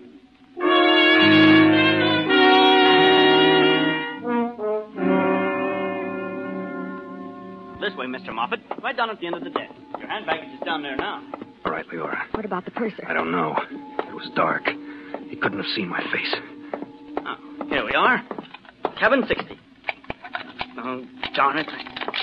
This 7.81 7.95
way, 7.97 8.07
Mr. 8.07 8.35
Moffat. 8.35 8.61
Right 8.83 8.97
down 8.97 9.11
at 9.11 9.21
the 9.21 9.27
end 9.27 9.37
of 9.37 9.45
the 9.45 9.51
deck. 9.51 9.69
Your 9.99 10.09
hand 10.09 10.27
baggage 10.27 10.49
is 10.55 10.61
down 10.65 10.83
there 10.83 10.97
now. 10.97 11.23
All 11.69 11.75
right, 11.75 11.87
Leora. 11.91 12.17
What 12.33 12.47
about 12.47 12.65
the 12.65 12.71
purser? 12.71 13.05
I 13.07 13.13
don't 13.13 13.31
know. 13.31 13.55
It 14.09 14.15
was 14.15 14.31
dark. 14.35 14.63
He 15.29 15.37
couldn't 15.37 15.59
have 15.59 15.69
seen 15.77 15.87
my 15.87 16.01
face. 16.11 16.35
Oh, 17.27 17.67
here 17.69 17.85
we 17.85 17.93
are. 17.93 18.23
Cabin 18.99 19.23
60. 19.29 19.61
Oh, 20.79 21.05
darn 21.35 21.59
it. 21.59 21.69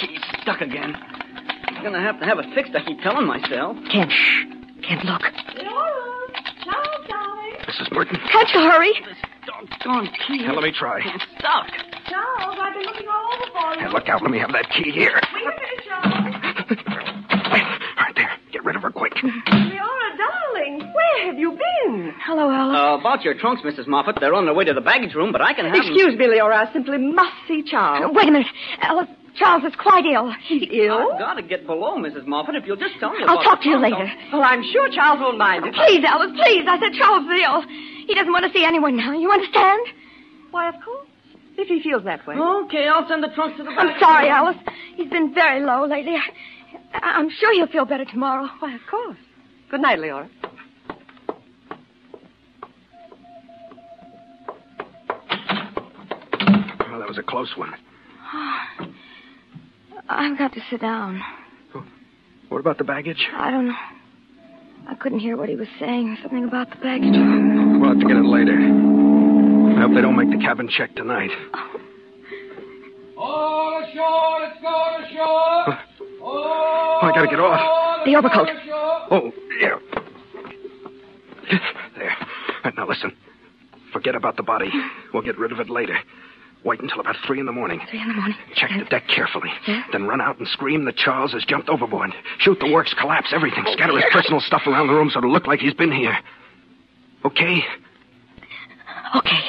He's 0.02 0.20
stuck 0.42 0.62
again. 0.62 0.96
I'm 0.96 1.84
gonna 1.84 2.02
have 2.02 2.20
to 2.22 2.26
have 2.26 2.40
it 2.40 2.48
fixed, 2.56 2.74
I 2.74 2.84
keep 2.84 3.00
telling 3.02 3.28
myself. 3.28 3.78
Kent. 3.92 4.12
Shh. 4.12 4.46
Kent, 4.82 5.06
look. 5.06 5.22
Leora, 5.22 6.34
ciao, 6.64 6.82
darling. 7.08 7.54
Mrs. 7.68 7.92
Merton. 7.92 8.18
Can't 8.32 8.50
you 8.52 8.62
hurry? 8.62 8.94
This 9.06 9.18
doggone 9.46 10.10
key. 10.26 10.40
Here, 10.40 10.54
let 10.54 10.64
me 10.64 10.72
try. 10.72 11.02
It's 11.06 11.24
stuck. 11.38 11.68
Charles, 12.10 12.58
I've 12.60 12.74
been 12.74 12.82
looking 12.84 13.08
all 13.08 13.30
over 13.36 13.52
for 13.52 13.80
Hey, 13.80 13.94
look 13.94 14.10
out. 14.10 14.24
Let 14.24 14.32
me 14.32 14.40
have 14.40 14.54
that 14.54 14.72
key 14.72 14.90
here. 14.90 15.14
right 15.14 15.55
Hello, 22.26 22.50
Alice. 22.50 22.76
Uh, 22.78 22.98
about 23.00 23.24
your 23.24 23.36
trunks, 23.36 23.62
Mrs. 23.62 23.88
Moffat. 23.88 24.18
They're 24.20 24.34
on 24.34 24.46
their 24.46 24.54
way 24.54 24.64
to 24.66 24.74
the 24.74 24.82
baggage 24.82 25.14
room, 25.14 25.32
but 25.32 25.42
I 25.42 25.54
can 25.54 25.66
have 25.66 25.76
'em- 25.76 25.82
Excuse 25.82 26.18
me, 26.18 26.26
Leora. 26.26 26.68
I 26.68 26.74
simply 26.74 26.98
must 26.98 27.36
see 27.48 27.62
Charles. 27.64 28.12
Wait 28.16 28.28
a 28.28 28.32
minute. 28.32 28.48
Alice, 28.82 29.08
Charles 29.36 29.64
is 29.64 29.76
quite 29.76 30.06
ill. 30.06 30.32
He's 30.48 30.68
ill? 30.72 31.14
I've 31.14 31.20
got 31.20 31.34
to 31.36 31.44
get 31.44 31.68
below, 31.68 31.98
Mrs. 31.98 32.26
Moffat. 32.26 32.56
If 32.56 32.66
you'll 32.66 32.78
just 32.78 32.96
tell 33.00 33.12
me 33.12 33.20
I'll 33.28 33.36
about 33.36 33.44
talk 33.44 33.62
to 33.62 33.70
you 33.70 33.78
trunks, 33.78 34.00
later. 34.00 34.12
Well, 34.34 34.42
I'm 34.44 34.64
sure 34.64 34.90
Charles 34.90 35.20
won't 35.20 35.38
mind 35.38 35.66
it. 35.68 35.74
Please, 35.76 36.04
Alice, 36.04 36.32
please. 36.36 36.66
I 36.68 36.80
said 36.80 36.94
Charles 36.94 37.26
is 37.30 37.42
ill. 37.44 37.62
He 38.08 38.14
doesn't 38.16 38.32
want 38.34 38.46
to 38.46 38.52
see 38.58 38.66
anyone 38.66 38.96
now. 38.98 39.12
You 39.14 39.32
understand? 39.32 39.82
Why, 40.52 40.70
of 40.70 40.76
course. 40.84 41.08
If 41.58 41.68
he 41.68 41.82
feels 41.82 42.04
that 42.06 42.26
way. 42.28 42.36
Okay, 42.36 42.88
I'll 42.88 43.08
send 43.08 43.24
the 43.24 43.30
trunks 43.30 43.58
to 43.58 43.64
the 43.64 43.70
I'm 43.70 43.98
sorry. 44.00 44.30
Alice. 44.30 44.58
He's 44.96 45.10
been 45.10 45.34
very 45.34 45.62
low 45.62 45.86
lately. 45.86 46.16
I, 46.16 47.00
I'm 47.02 47.30
sure 47.30 47.54
he'll 47.54 47.68
feel 47.68 47.86
better 47.86 48.04
tomorrow. 48.06 48.50
Why, 48.60 48.74
of 48.74 48.82
course. 48.90 49.18
Good 49.70 49.82
night, 49.82 50.00
Leora. 50.00 50.28
Well, 56.96 57.02
that 57.02 57.10
was 57.10 57.18
a 57.18 57.24
close 57.24 57.52
one. 57.58 57.74
I've 60.10 60.38
got 60.38 60.54
to 60.54 60.62
sit 60.70 60.80
down. 60.80 61.22
Oh, 61.74 61.86
what 62.48 62.60
about 62.60 62.78
the 62.78 62.86
baggage? 62.86 63.28
I 63.36 63.52
don't 63.52 63.68
know. 63.68 63.76
I 64.88 64.96
couldn't 64.96 65.20
hear 65.20 65.36
what 65.36 65.50
he 65.50 65.58
was 65.58 65.68
saying. 65.78 66.18
Something 66.22 66.46
about 66.46 66.70
the 66.70 66.78
baggage. 66.78 67.12
We'll 67.12 67.90
have 67.90 68.00
to 68.00 68.08
get 68.08 68.16
it 68.16 68.24
later. 68.24 68.54
I 68.56 69.82
hope 69.82 69.94
they 69.94 70.00
don't 70.00 70.16
make 70.16 70.30
the 70.30 70.42
cabin 70.42 70.70
check 70.70 70.96
tonight. 70.96 71.32
All 73.18 73.84
ashore, 73.84 74.40
let's 74.40 74.62
go 74.62 74.98
to 74.98 75.14
shore. 75.14 75.78
Oh, 76.24 77.00
I 77.04 77.12
gotta 77.14 77.28
get 77.28 77.42
off. 77.42 78.06
The 78.06 78.16
overcoat. 78.16 78.48
Oh, 79.12 79.34
yeah. 79.60 79.80
There. 81.98 82.16
Now 82.78 82.88
listen. 82.88 83.12
Forget 83.92 84.16
about 84.16 84.38
the 84.38 84.44
body. 84.44 84.72
We'll 85.14 85.24
get 85.24 85.38
rid 85.38 85.52
of 85.52 85.60
it 85.60 85.70
later. 85.70 85.98
Wait 86.66 86.82
until 86.82 87.00
about 87.00 87.16
three 87.28 87.40
in 87.40 87.46
the 87.46 87.52
morning. 87.52 87.80
Three 87.92 88.02
in 88.02 88.08
the 88.08 88.16
morning. 88.16 88.36
Check 88.56 88.72
the 88.76 88.86
deck 88.86 89.08
carefully. 89.08 89.52
Yeah? 89.68 89.84
Then 89.92 90.06
run 90.06 90.20
out 90.20 90.40
and 90.40 90.48
scream 90.48 90.86
that 90.86 90.98
Charles 90.98 91.32
has 91.34 91.46
jumped 91.46 91.70
overboard. 91.70 92.12
Shoot 92.40 92.60
the 92.60 92.72
works, 92.72 92.92
collapse 93.00 93.32
everything. 93.32 93.64
Scatter 93.74 93.96
his 93.96 94.06
personal 94.12 94.42
stuff 94.42 94.64
around 94.66 94.88
the 94.88 94.94
room 94.94 95.12
so 95.14 95.20
it'll 95.20 95.32
look 95.32 95.46
like 95.46 95.60
he's 95.60 95.76
been 95.76 95.92
here. 95.92 96.18
Okay? 97.24 97.64
Okay. 99.16 99.44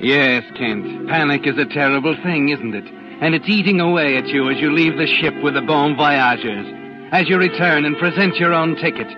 Yes, 0.00 0.44
Kent. 0.56 1.08
Panic 1.08 1.46
is 1.46 1.58
a 1.58 1.66
terrible 1.66 2.16
thing, 2.22 2.48
isn't 2.48 2.74
it? 2.74 2.84
And 3.20 3.34
it's 3.34 3.48
eating 3.48 3.80
away 3.80 4.16
at 4.16 4.28
you 4.28 4.50
as 4.50 4.58
you 4.60 4.72
leave 4.72 4.96
the 4.96 5.06
ship 5.06 5.34
with 5.42 5.54
the 5.54 5.62
bon 5.62 5.94
voyageurs, 5.94 6.66
as 7.12 7.28
you 7.28 7.36
return 7.36 7.84
and 7.84 7.98
present 7.98 8.36
your 8.36 8.54
own 8.54 8.76
ticket. 8.76 9.08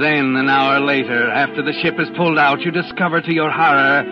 Then, 0.00 0.36
an 0.36 0.48
hour 0.48 0.80
later, 0.80 1.28
after 1.30 1.62
the 1.62 1.72
ship 1.82 1.96
is 1.98 2.08
pulled 2.16 2.38
out, 2.38 2.60
you 2.62 2.70
discover 2.70 3.20
to 3.20 3.32
your 3.34 3.50
horror 3.50 4.02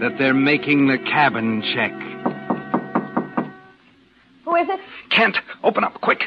that 0.00 0.16
they're 0.16 0.32
making 0.32 0.86
the 0.86 0.98
cabin 0.98 1.60
check. 1.74 1.90
Who 4.44 4.54
is 4.54 4.68
it? 4.68 4.80
Kent, 5.10 5.36
open 5.64 5.82
up, 5.82 6.00
quick. 6.00 6.20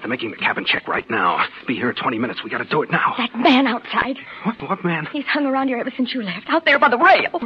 They're 0.00 0.08
making 0.08 0.30
the 0.30 0.36
cabin 0.38 0.64
check 0.64 0.88
right 0.88 1.08
now. 1.10 1.44
Be 1.66 1.74
here 1.74 1.90
in 1.90 1.94
20 1.96 2.18
minutes. 2.18 2.40
We 2.42 2.48
gotta 2.48 2.64
do 2.64 2.82
it 2.82 2.90
now. 2.90 3.14
That 3.18 3.36
man 3.36 3.66
outside. 3.66 4.16
What, 4.44 4.62
what 4.62 4.84
man? 4.84 5.06
He's 5.12 5.26
hung 5.26 5.44
around 5.44 5.68
here 5.68 5.76
ever 5.78 5.92
since 5.94 6.14
you 6.14 6.22
left. 6.22 6.46
Out 6.48 6.64
there 6.64 6.78
by 6.78 6.88
the 6.88 6.96
rail. 6.98 7.38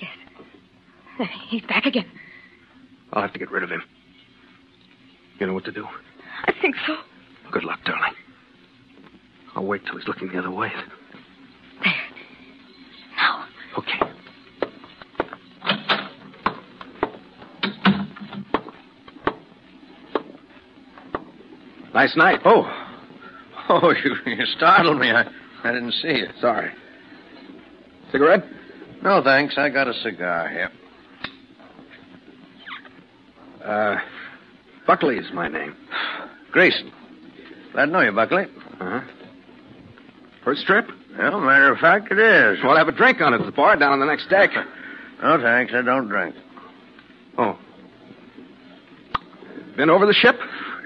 Yes. 0.00 1.28
He's 1.48 1.62
back 1.62 1.86
again. 1.86 2.10
I'll 3.12 3.22
have 3.22 3.32
to 3.32 3.38
get 3.38 3.50
rid 3.52 3.62
of 3.62 3.70
him. 3.70 3.82
You 5.38 5.46
know 5.46 5.52
what 5.54 5.64
to 5.66 5.72
do? 5.72 5.86
I 6.46 6.52
think 6.60 6.74
so. 6.84 6.96
Good 7.52 7.64
luck, 7.64 7.80
darling. 7.84 8.14
I'll 9.54 9.64
wait 9.64 9.84
till 9.86 9.96
he's 9.96 10.06
looking 10.06 10.28
the 10.28 10.38
other 10.38 10.50
way. 10.50 10.70
There. 11.82 11.94
Now. 13.16 13.46
Okay. 13.78 14.00
Nice 21.94 22.14
night. 22.16 22.40
Oh. 22.44 22.70
Oh, 23.68 23.94
you, 24.04 24.14
you 24.32 24.44
startled 24.56 24.98
me. 24.98 25.10
I, 25.10 25.24
I 25.64 25.72
didn't 25.72 25.92
see 25.92 26.08
you. 26.08 26.26
Sorry. 26.40 26.70
Cigarette? 28.12 28.44
No, 29.02 29.22
thanks. 29.22 29.54
I 29.56 29.70
got 29.70 29.88
a 29.88 29.94
cigar 30.02 30.48
here. 30.48 30.70
Uh, 33.64 33.96
Buckley 34.86 35.16
is 35.16 35.32
my 35.32 35.48
name. 35.48 35.74
Grayson. 36.52 36.92
Glad 37.76 37.86
to 37.86 37.92
know 37.92 38.00
you, 38.00 38.12
Buckley. 38.12 38.44
Uh-huh. 38.80 39.02
First 40.42 40.64
trip? 40.64 40.88
Well, 41.18 41.42
matter 41.42 41.70
of 41.70 41.78
fact, 41.78 42.10
it 42.10 42.18
is. 42.18 42.58
We'll 42.64 42.74
have 42.74 42.88
a 42.88 42.92
drink 42.92 43.20
on 43.20 43.34
it 43.34 43.40
at 43.40 43.44
the 43.44 43.52
bar 43.52 43.76
down 43.76 43.92
on 43.92 44.00
the 44.00 44.06
next 44.06 44.30
deck. 44.30 44.48
No, 45.22 45.38
thanks. 45.38 45.74
I 45.76 45.82
don't 45.82 46.08
drink. 46.08 46.34
Oh. 47.36 47.58
Been 49.76 49.90
over 49.90 50.06
the 50.06 50.14
ship? 50.14 50.36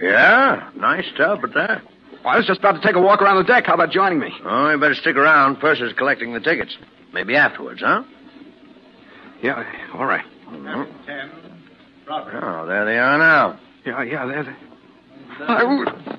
Yeah? 0.03 0.69
Nice 0.75 1.05
tub 1.17 1.45
at 1.45 1.55
that. 1.55 1.83
Well, 2.25 2.35
I 2.35 2.37
was 2.37 2.47
just 2.49 2.59
about 2.59 2.73
to 2.73 2.81
take 2.85 2.97
a 2.97 3.01
walk 3.01 3.23
around 3.23 3.37
the 3.37 3.45
deck. 3.45 3.67
How 3.67 3.75
about 3.75 3.93
joining 3.93 4.19
me? 4.19 4.33
Oh, 4.45 4.71
you 4.71 4.81
better 4.81 4.97
stick 4.97 5.15
around. 5.15 5.61
Purser's 5.61 5.93
collecting 5.97 6.33
the 6.33 6.41
tickets. 6.41 6.77
Maybe 7.15 7.37
afterwards, 7.37 7.83
huh? 7.85 8.03
Yeah, 9.45 9.63
all 9.95 10.07
right. 10.07 10.25
Mhm. 10.49 11.07
Ten. 11.07 11.31
Oh, 12.09 12.67
there 12.67 12.85
they 12.85 12.99
are 12.99 13.17
now. 13.17 13.61
Yeah, 13.87 14.03
yeah, 14.03 14.27
there. 14.27 14.43
there. 14.43 16.10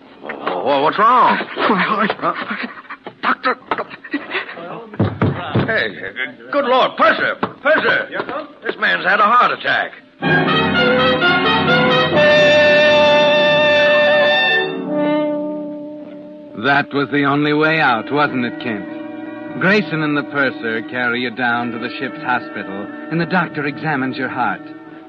Oh, 0.64 0.70
oh, 0.70 0.84
what's 0.84 1.00
wrong? 1.00 1.38
My 1.58 1.82
heart. 1.82 2.12
Doctor. 3.24 3.56
Hey, 5.66 5.90
good 6.52 6.66
Lord, 6.66 6.92
Purser! 6.98 7.36
Purser! 7.64 8.10
This 8.64 8.76
man's 8.78 9.04
had 9.04 9.20
a 9.20 9.24
heart 9.24 9.58
attack. 9.58 9.92
That 16.64 16.94
was 16.94 17.10
the 17.12 17.26
only 17.26 17.54
way 17.54 17.80
out, 17.80 18.12
wasn't 18.12 18.46
it, 18.46 18.60
Kent? 18.62 19.60
Grayson 19.60 20.04
and 20.04 20.16
the 20.16 20.30
purser 20.30 20.88
carry 20.90 21.22
you 21.22 21.32
down 21.32 21.72
to 21.72 21.80
the 21.80 21.90
ship's 21.98 22.22
hospital, 22.22 22.86
and 23.10 23.20
the 23.20 23.26
doctor 23.26 23.66
examines 23.66 24.16
your 24.16 24.30
heart, 24.30 24.62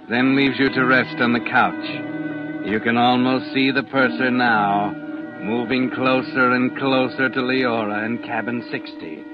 then 0.08 0.34
leaves 0.34 0.58
you 0.58 0.70
to 0.70 0.86
rest 0.86 1.20
on 1.20 1.34
the 1.34 1.40
couch. 1.40 2.66
You 2.66 2.80
can 2.80 2.96
almost 2.96 3.52
see 3.52 3.70
the 3.70 3.82
purser 3.82 4.30
now, 4.30 4.94
moving 5.42 5.90
closer 5.90 6.52
and 6.52 6.76
closer 6.78 7.28
to 7.28 7.40
Leora 7.40 8.06
in 8.06 8.18
cabin 8.18 8.66
60. 8.70 9.24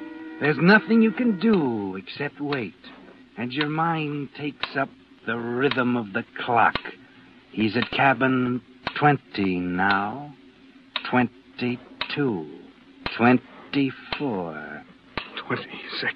There's 0.41 0.57
nothing 0.59 1.03
you 1.03 1.13
can 1.13 1.39
do 1.39 1.97
except 1.97 2.41
wait, 2.41 2.75
and 3.37 3.53
your 3.53 3.69
mind 3.69 4.31
takes 4.37 4.77
up 4.77 4.89
the 5.27 5.37
rhythm 5.37 5.97
of 5.97 6.13
the 6.15 6.25
clock. 6.45 6.79
He's 7.53 7.77
at 7.77 7.91
cabin 7.91 8.63
20 8.99 9.61
now. 9.61 10.35
22. 11.11 12.47
24. 13.17 14.85
26. 15.47 16.15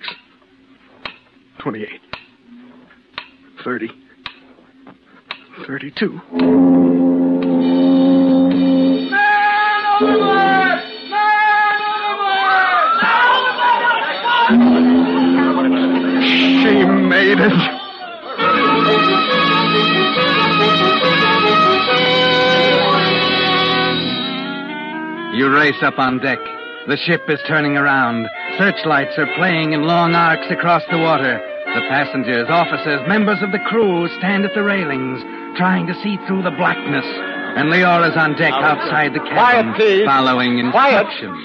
28. 1.59 1.89
30. 3.65 3.89
32. 5.67 7.22
Made. 17.49 18.83
You 25.35 25.49
race 25.51 25.81
up 25.83 25.99
on 25.99 26.19
deck. 26.19 26.39
The 26.87 26.97
ship 26.99 27.23
is 27.29 27.41
turning 27.49 27.77
around. 27.79 28.29
Searchlights 28.59 29.17
are 29.17 29.27
playing 29.37 29.73
in 29.73 29.83
long 29.89 30.15
arcs 30.15 30.45
across 30.51 30.83
the 30.91 30.99
water. 30.99 31.41
The 31.75 31.81
passengers, 31.89 32.49
officers, 32.51 33.01
members 33.09 33.41
of 33.43 33.51
the 33.51 33.59
crew 33.65 34.09
stand 34.19 34.45
at 34.45 34.53
the 34.55 34.63
railings, 34.63 35.23
trying 35.57 35.87
to 35.87 35.95
see 36.02 36.19
through 36.26 36.43
the 36.43 36.50
blackness. 36.50 37.07
And 37.57 37.71
Leora's 37.71 38.15
on 38.17 38.37
deck 38.37 38.52
outside 38.52 39.15
the 39.15 39.21
cabin, 39.25 39.73
Quiet, 39.73 39.76
please. 39.76 40.05
following 40.05 40.71
Quiet. 40.71 41.07
instructions. 41.07 41.41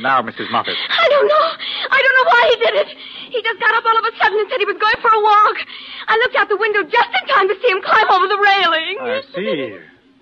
Now, 0.00 0.22
Mrs. 0.22 0.50
Moffat. 0.50 0.74
I 0.88 1.06
don't 1.10 1.28
know. 1.28 1.44
I 1.90 1.98
don't 2.00 2.16
know 2.16 2.28
why 2.32 2.42
he 2.48 2.56
did 2.64 2.74
it. 2.80 2.88
He 3.30 3.40
just 3.42 3.60
got 3.60 3.74
up 3.74 3.84
all 3.84 3.98
of 3.98 4.04
a 4.04 4.12
sudden 4.16 4.38
and 4.40 4.48
said 4.50 4.58
he 4.60 4.66
was 4.68 4.78
going 4.80 4.98
for 5.00 5.12
a 5.12 5.20
walk. 5.22 5.56
I 6.08 6.16
looked 6.24 6.36
out 6.36 6.48
the 6.48 6.56
window 6.56 6.82
just 6.82 7.10
in 7.12 7.24
time 7.28 7.48
to 7.48 7.54
see 7.60 7.68
him 7.70 7.80
climb 7.84 8.08
over 8.10 8.26
the 8.28 8.40
railing. 8.40 8.94
I 9.00 9.20
see. 9.34 9.78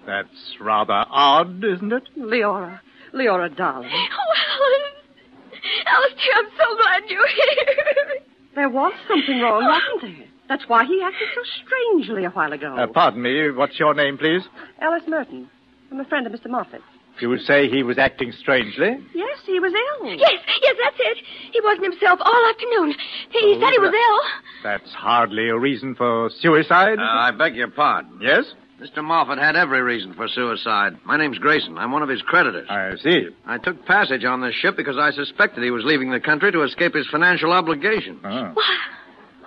That's 0.07 0.57
rather 0.61 1.05
odd, 1.11 1.63
isn't 1.65 1.93
it? 1.93 2.05
Leora. 2.19 2.81
Leora, 3.15 3.55
darling. 3.57 3.91
Oh, 3.91 4.33
Alice. 4.53 5.63
Alice, 5.87 6.15
dear, 6.23 6.35
I'm 6.37 6.51
so 6.57 6.77
glad 6.77 7.03
you're 7.09 7.29
here. 7.29 8.21
There 8.55 8.69
was 8.69 8.93
something 9.09 9.41
wrong, 9.41 9.65
wasn't 9.65 10.17
there? 10.19 10.27
That's 10.49 10.65
why 10.69 10.85
he 10.85 11.03
acted 11.03 11.29
so 11.35 11.43
strangely 11.65 12.25
a 12.25 12.31
while 12.31 12.53
ago. 12.53 12.75
Uh, 12.77 12.87
pardon 12.87 13.21
me. 13.23 13.51
What's 13.51 13.79
your 13.79 13.95
name, 13.95 14.17
please? 14.17 14.43
Alice 14.81 15.03
Merton. 15.09 15.51
I'm 15.91 16.01
a 16.01 16.05
friend 16.05 16.27
of 16.27 16.33
Mr. 16.33 16.49
Moffat. 16.49 16.81
You 17.21 17.29
would 17.31 17.41
say 17.43 17.69
he 17.69 17.83
was 17.83 17.99
acting 17.99 18.33
strangely. 18.33 18.99
Yes, 19.15 19.39
he 19.47 19.59
was 19.59 19.73
ill. 19.73 20.15
Yes, 20.15 20.41
yes, 20.63 20.77
that's 20.85 20.97
it. 20.99 21.19
He 21.53 21.61
wasn't 21.63 21.85
himself 21.93 22.21
all 22.23 22.47
afternoon. 22.51 22.95
He, 23.31 23.55
he 23.55 23.61
said 23.61 23.71
he 23.73 23.79
was 23.79 23.95
ill. 23.95 24.43
That's 24.63 24.93
hardly 24.93 25.49
a 25.49 25.59
reason 25.59 25.95
for 25.95 26.31
suicide. 26.41 26.99
Uh, 26.99 27.03
I 27.03 27.31
beg 27.31 27.57
your 27.57 27.69
pardon. 27.71 28.19
yes? 28.21 28.45
Mr. 28.81 29.03
Moffat 29.03 29.39
had 29.39 29.57
every 29.57 29.81
reason 29.81 30.13
for 30.13 30.29
suicide. 30.29 30.99
My 31.07 31.17
name's 31.17 31.39
Grayson. 31.39 31.79
I'm 31.79 31.93
one 31.93 32.03
of 32.03 32.11
his 32.11 32.21
creditors. 32.21 32.69
I 32.69 32.95
see. 33.03 33.29
I 33.47 33.57
took 33.57 33.87
passage 33.87 34.25
on 34.27 34.43
this 34.43 34.55
ship 34.55 34.77
because 34.77 34.99
I 34.99 35.13
suspected 35.13 35.65
he 35.65 35.71
was 35.71 35.83
leaving 35.85 36.11
the 36.11 36.21
country 36.21 36.53
to 36.53 36.63
escape 36.63 36.95
his 36.95 37.07
financial 37.07 37.53
obligations. 37.53 38.21
Oh. 38.23 38.51
Why, 38.53 38.77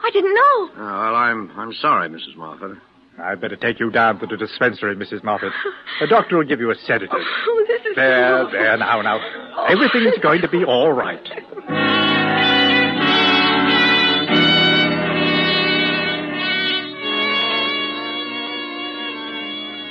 I 0.03 0.09
didn't 0.11 0.33
know. 0.33 0.69
Oh, 0.71 0.71
well, 0.77 1.15
I'm 1.15 1.51
I'm 1.55 1.73
sorry, 1.73 2.09
Mrs. 2.09 2.35
Moffat. 2.37 2.77
I'd 3.21 3.41
better 3.41 3.55
take 3.55 3.79
you 3.79 3.89
down 3.91 4.19
to 4.19 4.27
the 4.27 4.37
dispensary, 4.37 4.95
Mrs. 4.95 5.23
Moffat. 5.23 5.51
The 5.99 6.07
doctor 6.07 6.37
will 6.37 6.45
give 6.45 6.59
you 6.59 6.71
a 6.71 6.75
sedative. 6.75 7.09
Oh, 7.11 7.65
this 7.67 7.81
is 7.85 7.95
There, 7.95 8.45
so... 8.45 8.51
there, 8.51 8.77
now, 8.77 9.01
now. 9.01 9.19
Everything's 9.67 10.17
going 10.21 10.41
to 10.41 10.47
be 10.47 10.63
all 10.63 10.93
right. 10.93 11.19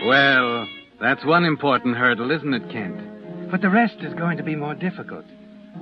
Well, 0.07 0.67
that's 1.01 1.25
one 1.27 1.45
important 1.45 1.97
hurdle, 1.97 2.31
isn't 2.31 2.55
it, 2.55 2.71
Kent? 2.71 3.51
But 3.51 3.61
the 3.61 3.69
rest 3.69 3.97
is 4.01 4.15
going 4.15 4.37
to 4.39 4.43
be 4.43 4.55
more 4.55 4.75
difficult. 4.75 5.25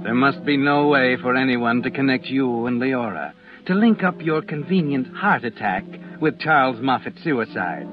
There 0.03 0.15
must 0.15 0.45
be 0.45 0.57
no 0.57 0.89
way 0.89 1.17
for 1.21 1.37
anyone 1.37 1.83
to 1.83 1.91
connect 1.91 2.27
you 2.27 2.67
and 2.67 2.81
Leora, 2.81 3.33
to 3.67 3.75
link 3.75 4.03
up 4.03 4.21
your 4.21 4.43
convenient 4.43 5.15
heart 5.15 5.45
attack 5.45 5.85
with 6.21 6.39
Charles 6.39 6.81
Moffat's 6.81 7.23
suicide. 7.23 7.87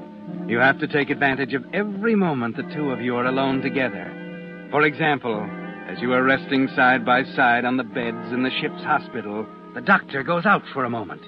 You 0.48 0.58
have 0.60 0.80
to 0.80 0.88
take 0.88 1.10
advantage 1.10 1.54
of 1.54 1.64
every 1.74 2.16
moment 2.16 2.56
the 2.58 2.64
two 2.74 2.92
of 2.92 3.02
you 3.02 3.16
are 3.16 3.26
alone 3.26 3.62
together. 3.62 4.68
For 4.72 4.84
example, 4.84 5.42
as 5.88 6.00
you 6.02 6.14
are 6.14 6.24
resting 6.24 6.68
side 6.76 7.06
by 7.06 7.24
side 7.36 7.66
on 7.66 7.78
the 7.78 7.84
beds 7.84 8.32
in 8.32 8.44
the 8.44 8.52
ship's 8.62 8.84
hospital, 8.84 9.46
the 9.76 9.82
doctor 9.82 10.24
goes 10.24 10.46
out 10.46 10.64
for 10.74 10.86
a 10.86 10.90
moment. 10.90 11.22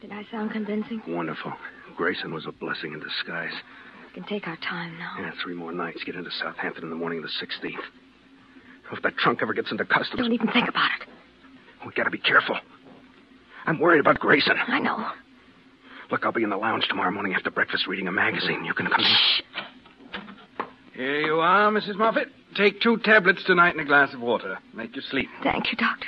Did 0.00 0.12
I 0.12 0.24
sound 0.30 0.50
convincing? 0.52 1.02
Wonderful. 1.06 1.52
Grayson 1.96 2.32
was 2.34 2.46
a 2.46 2.52
blessing 2.52 2.92
in 2.92 3.00
disguise. 3.00 3.52
We 4.08 4.12
can 4.20 4.24
take 4.28 4.46
our 4.46 4.56
time 4.56 4.98
now. 4.98 5.12
Yeah, 5.20 5.30
three 5.42 5.54
more 5.54 5.72
nights. 5.72 6.02
Get 6.04 6.14
into 6.16 6.30
Southampton 6.42 6.84
in 6.84 6.90
the 6.90 6.96
morning 6.96 7.18
of 7.18 7.24
the 7.24 7.46
16th. 7.46 7.78
If 8.92 9.02
that 9.02 9.16
trunk 9.16 9.40
ever 9.42 9.54
gets 9.54 9.70
into 9.70 9.84
customs, 9.84 10.20
Don't 10.20 10.32
even 10.32 10.48
think 10.52 10.68
about 10.68 10.90
it. 11.00 11.08
we 11.86 11.92
gotta 11.92 12.10
be 12.10 12.18
careful. 12.18 12.56
I'm 13.66 13.78
worried 13.78 14.00
about 14.00 14.18
Grayson. 14.18 14.56
I 14.68 14.78
know. 14.78 15.06
Look, 16.14 16.24
I'll 16.24 16.30
be 16.30 16.44
in 16.44 16.50
the 16.50 16.56
lounge 16.56 16.86
tomorrow 16.88 17.10
morning 17.10 17.34
after 17.34 17.50
breakfast 17.50 17.88
reading 17.88 18.06
a 18.06 18.12
magazine. 18.12 18.64
You 18.64 18.72
can 18.72 18.86
come 18.86 19.00
in. 19.00 19.16
Here 20.94 21.22
you 21.22 21.40
are, 21.40 21.72
Mrs. 21.72 21.96
Moffat. 21.96 22.28
Take 22.56 22.80
two 22.80 22.98
tablets 22.98 23.42
tonight 23.44 23.70
and 23.70 23.80
a 23.80 23.84
glass 23.84 24.14
of 24.14 24.20
water. 24.20 24.58
Make 24.72 24.94
you 24.94 25.02
sleep. 25.10 25.28
Thank 25.42 25.72
you, 25.72 25.76
Doctor. 25.76 26.06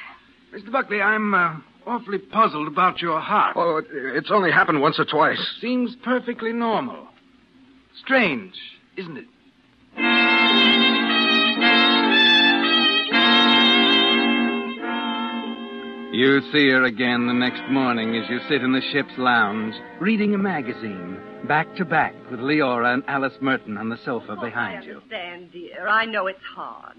Mr. 0.55 0.71
Buckley, 0.71 1.03
I'm 1.03 1.35
uh, 1.35 1.57
awfully 1.89 2.19
puzzled 2.19 2.69
about 2.69 3.01
your 3.03 3.19
heart. 3.19 3.57
Oh, 3.57 3.79
it- 3.79 3.87
it's 3.91 4.31
only 4.31 4.53
happened 4.53 4.81
once 4.81 5.01
or 5.01 5.07
twice. 5.07 5.45
Seems 5.61 5.97
perfectly 6.05 6.53
normal. 6.53 7.09
Strange, 8.01 8.55
isn't 8.97 9.17
it? 9.17 9.27
You 16.17 16.41
see 16.51 16.71
her 16.71 16.85
again 16.85 17.27
the 17.27 17.35
next 17.35 17.71
morning 17.71 18.17
as 18.17 18.31
you 18.31 18.39
sit 18.49 18.63
in 18.63 18.73
the 18.73 18.81
ship's 18.91 19.19
lounge, 19.19 19.75
reading 20.01 20.33
a 20.33 20.39
magazine, 20.39 21.21
back 21.47 21.77
to 21.77 21.85
back 21.85 22.15
with 22.31 22.41
Leora 22.41 22.95
and 22.95 23.03
Alice 23.07 23.35
Merton 23.43 23.77
on 23.77 23.91
the 23.91 23.99
sofa 24.03 24.35
oh, 24.39 24.41
behind 24.41 24.87
you. 24.87 24.95
understand, 24.95 25.53
dear. 25.53 25.87
I 25.87 26.07
know 26.07 26.27
it's 26.27 26.41
hard. 26.55 26.97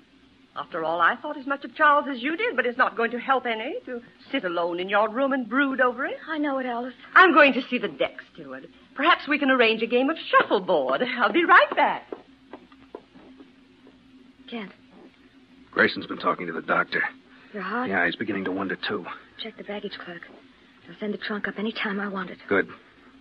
After 0.56 0.84
all, 0.84 1.02
I 1.02 1.16
thought 1.16 1.36
as 1.36 1.48
much 1.48 1.66
of 1.66 1.74
Charles 1.74 2.06
as 2.08 2.22
you 2.22 2.38
did, 2.38 2.56
but 2.56 2.68
it's 2.68 2.78
not 2.78 2.96
going 2.96 3.10
to 3.10 3.18
help 3.18 3.48
any 3.48 3.78
to 3.88 4.04
sit 4.32 4.46
alone 4.46 4.80
in 4.80 4.88
your 4.88 5.10
room 5.10 5.34
and 5.34 5.50
brood 5.50 5.82
over 5.82 6.06
it. 6.06 6.18
I 6.30 6.38
know 6.38 6.60
it, 6.60 6.68
Alice. 6.68 6.94
I'm 7.16 7.34
going 7.34 7.54
to 7.54 7.64
see 7.72 7.80
the 7.80 7.88
deck 7.88 8.18
steward. 8.36 8.68
Perhaps 8.94 9.28
we 9.28 9.40
can 9.40 9.50
arrange 9.50 9.82
a 9.82 9.88
game 9.88 10.12
of 10.12 10.18
shuffleboard. 10.30 11.02
I'll 11.02 11.34
be 11.34 11.44
right 11.44 11.76
back. 11.76 12.04
Kent, 14.48 14.74
Grayson's 15.72 16.06
been 16.06 16.20
talking 16.20 16.46
to 16.46 16.54
the 16.54 16.62
doctor. 16.62 17.02
Your 17.58 17.66
heart? 17.66 17.90
Yeah, 17.90 18.06
he's 18.06 18.16
beginning 18.16 18.46
to 18.46 18.52
wonder, 18.52 18.78
too. 18.88 19.06
Check 19.42 19.58
the 19.58 19.64
baggage 19.64 19.98
clerk. 20.04 20.22
I'll 20.88 20.96
send 21.00 21.14
the 21.14 21.18
trunk 21.18 21.48
up 21.48 21.56
any 21.58 21.72
time 21.74 22.00
I 22.00 22.08
want 22.08 22.30
it. 22.30 22.38
Good. 22.48 22.68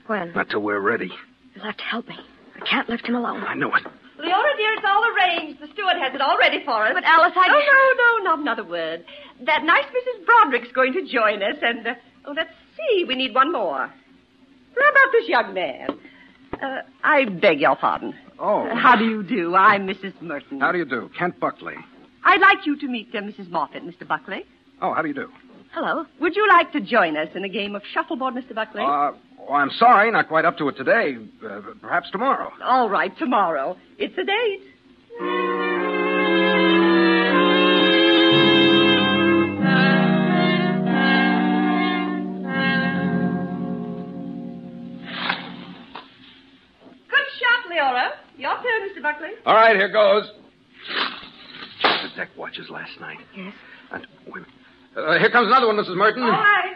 When? 0.07 0.33
Not 0.35 0.51
till 0.51 0.61
we're 0.61 0.79
ready. 0.81 1.11
You'll 1.55 1.64
have 1.64 1.77
to 1.79 1.85
help 1.85 2.07
me. 2.09 2.16
I 2.55 2.61
can't 2.68 2.88
lift 2.88 3.07
him 3.07 3.14
alone. 3.14 3.42
I 3.42 3.55
know 3.55 3.75
it. 3.75 3.83
Leora, 4.18 4.57
dear, 4.57 4.72
it's 4.75 4.85
all 4.87 5.03
arranged. 5.14 5.61
The 5.61 5.66
steward 5.72 5.96
has 6.01 6.14
it 6.14 6.20
all 6.20 6.38
ready 6.38 6.62
for 6.64 6.87
us. 6.87 6.92
But, 6.94 7.05
Alice, 7.05 7.33
I- 7.35 7.49
Oh, 7.51 7.94
no, 7.99 8.25
no, 8.25 8.31
not 8.31 8.38
another 8.40 8.64
word. 8.64 9.05
That 9.44 9.64
nice 9.64 9.85
Mrs. 9.85 10.25
Broderick's 10.27 10.72
going 10.72 10.92
to 10.94 11.03
join 11.07 11.42
us, 11.42 11.57
and, 11.62 11.87
uh, 11.87 11.94
oh, 12.27 12.33
let's 12.37 12.51
see, 12.77 13.05
we 13.09 13.14
need 13.14 13.35
one 13.35 13.53
more. 13.53 13.79
How 13.88 14.90
about 14.90 15.12
this 15.12 15.29
young 15.29 15.55
man? 15.55 15.88
Uh, 16.62 16.83
I 17.03 17.25
beg 17.25 17.61
your 17.61 17.77
pardon. 17.77 18.14
Oh. 18.38 18.66
Uh, 18.66 18.75
how 18.77 18.96
do 18.96 19.05
you 19.05 19.22
do? 19.22 19.55
I'm 19.55 19.87
Mrs. 19.87 20.20
Merton. 20.22 20.61
How 20.61 20.72
do 20.72 20.79
you 20.79 20.85
do? 20.85 21.11
Kent 21.18 21.38
Buckley. 21.40 21.75
I'd 22.27 22.41
like 22.41 22.67
you 22.67 22.77
to 22.81 22.89
meet 22.89 23.15
uh, 23.15 23.19
Mrs. 23.21 23.49
Moffat, 23.51 23.85
Mr. 23.85 24.07
Buckley. 24.07 24.45
Oh, 24.83 24.93
how 24.93 25.01
do 25.01 25.09
you 25.09 25.15
do? 25.15 25.29
Hello. 25.73 26.05
Would 26.21 26.35
you 26.35 26.47
like 26.49 26.73
to 26.73 26.81
join 26.81 27.17
us 27.17 27.29
in 27.37 27.45
a 27.45 27.49
game 27.49 27.77
of 27.77 27.83
shuffleboard, 27.95 28.35
Mr. 28.35 28.53
Buckley? 28.55 28.83
Uh, 28.83 29.12
oh, 29.49 29.55
I'm 29.55 29.71
sorry, 29.79 30.11
not 30.11 30.27
quite 30.27 30.45
up 30.45 30.59
to 30.59 30.69
it 30.69 30.77
today. 30.77 31.17
Uh, 31.45 31.61
perhaps 31.81 32.11
tomorrow. 32.11 32.51
All 32.62 32.91
right, 32.91 33.17
tomorrow. 33.17 33.77
It's 33.97 34.19
a 34.19 34.25
date. 34.25 35.67
Good 47.09 47.27
shot, 47.39 47.71
Leora. 47.71 48.11
Your 48.37 48.55
turn, 48.57 48.89
Mr. 48.89 49.03
Buckley. 49.03 49.31
All 49.45 49.55
right, 49.55 49.77
here 49.77 49.89
goes. 49.91 50.31
The 52.16 52.22
deck 52.22 52.31
watches 52.37 52.70
last 52.70 52.98
night. 52.98 53.18
Yes. 53.37 53.52
And 53.92 54.07
wait. 54.26 54.44
Uh, 54.96 55.18
here 55.18 55.31
comes 55.31 55.48
another 55.48 55.66
one, 55.66 55.76
Mrs. 55.76 55.96
Merton. 55.96 56.22
All 56.22 56.31
right. 56.31 56.74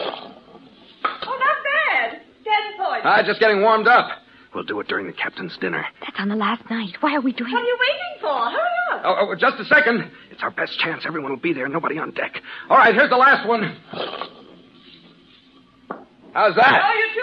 Oh, 0.00 1.38
not 1.38 1.56
bad. 1.62 2.20
Ten 2.42 2.76
points. 2.76 3.02
Ah, 3.04 3.22
just 3.24 3.38
getting 3.38 3.60
warmed 3.60 3.86
up. 3.86 4.08
We'll 4.52 4.64
do 4.64 4.80
it 4.80 4.88
during 4.88 5.06
the 5.06 5.12
captain's 5.12 5.56
dinner. 5.58 5.86
That's 6.00 6.16
on 6.18 6.28
the 6.28 6.34
last 6.34 6.68
night. 6.68 6.96
Why 7.00 7.14
are 7.14 7.20
we 7.20 7.32
doing 7.32 7.52
What 7.52 7.62
are 7.62 7.66
you 7.66 7.78
waiting 7.78 8.20
for? 8.20 8.50
Hurry 8.50 8.98
up. 8.98 9.02
Oh, 9.04 9.28
oh, 9.30 9.34
just 9.36 9.60
a 9.60 9.64
second. 9.66 10.10
It's 10.32 10.42
our 10.42 10.50
best 10.50 10.76
chance. 10.80 11.04
Everyone 11.06 11.30
will 11.30 11.38
be 11.38 11.52
there. 11.52 11.68
Nobody 11.68 11.98
on 11.98 12.10
deck. 12.10 12.42
All 12.68 12.76
right, 12.76 12.92
here's 12.92 13.10
the 13.10 13.16
last 13.16 13.46
one. 13.46 13.76
How's 16.34 16.56
that? 16.56 16.82
Oh, 16.84 16.94
you're 16.98 17.19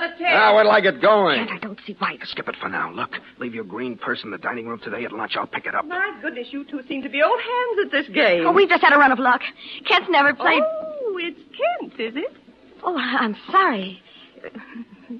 too 0.00 0.08
good 0.08 0.16
for 0.16 0.22
me. 0.22 0.28
Another 0.28 0.30
ten. 0.30 0.32
Ah, 0.32 0.54
where'll 0.54 0.70
I 0.70 0.80
get 0.80 1.00
going? 1.00 1.48
I 1.48 1.58
don't 1.58 1.78
see 1.86 1.96
why. 1.98 2.16
Skip 2.24 2.48
it 2.48 2.56
for 2.60 2.68
now. 2.68 2.92
Look, 2.92 3.10
leave 3.38 3.54
your 3.54 3.64
green 3.64 3.96
purse 3.96 4.20
in 4.24 4.30
the 4.30 4.38
dining 4.38 4.66
room 4.66 4.80
today 4.82 5.04
at 5.04 5.12
lunch. 5.12 5.36
I'll 5.36 5.46
pick 5.46 5.66
it 5.66 5.74
up. 5.74 5.86
My 5.86 6.18
goodness, 6.22 6.48
you 6.50 6.64
two 6.64 6.80
seem 6.88 7.02
to 7.02 7.08
be 7.08 7.22
old 7.22 7.40
hands 7.40 7.86
at 7.86 7.92
this 7.92 8.08
game. 8.14 8.46
Oh, 8.46 8.52
we've 8.52 8.68
just 8.68 8.82
had 8.82 8.92
a 8.92 8.98
run 8.98 9.12
of 9.12 9.18
luck. 9.18 9.40
Kent's 9.86 10.08
never 10.10 10.34
played. 10.34 10.62
Oh, 10.62 11.18
it's 11.18 11.40
Kent, 11.56 12.00
is 12.00 12.16
it? 12.16 12.36
Oh, 12.82 12.96
I'm 12.96 13.36
sorry. 13.50 14.02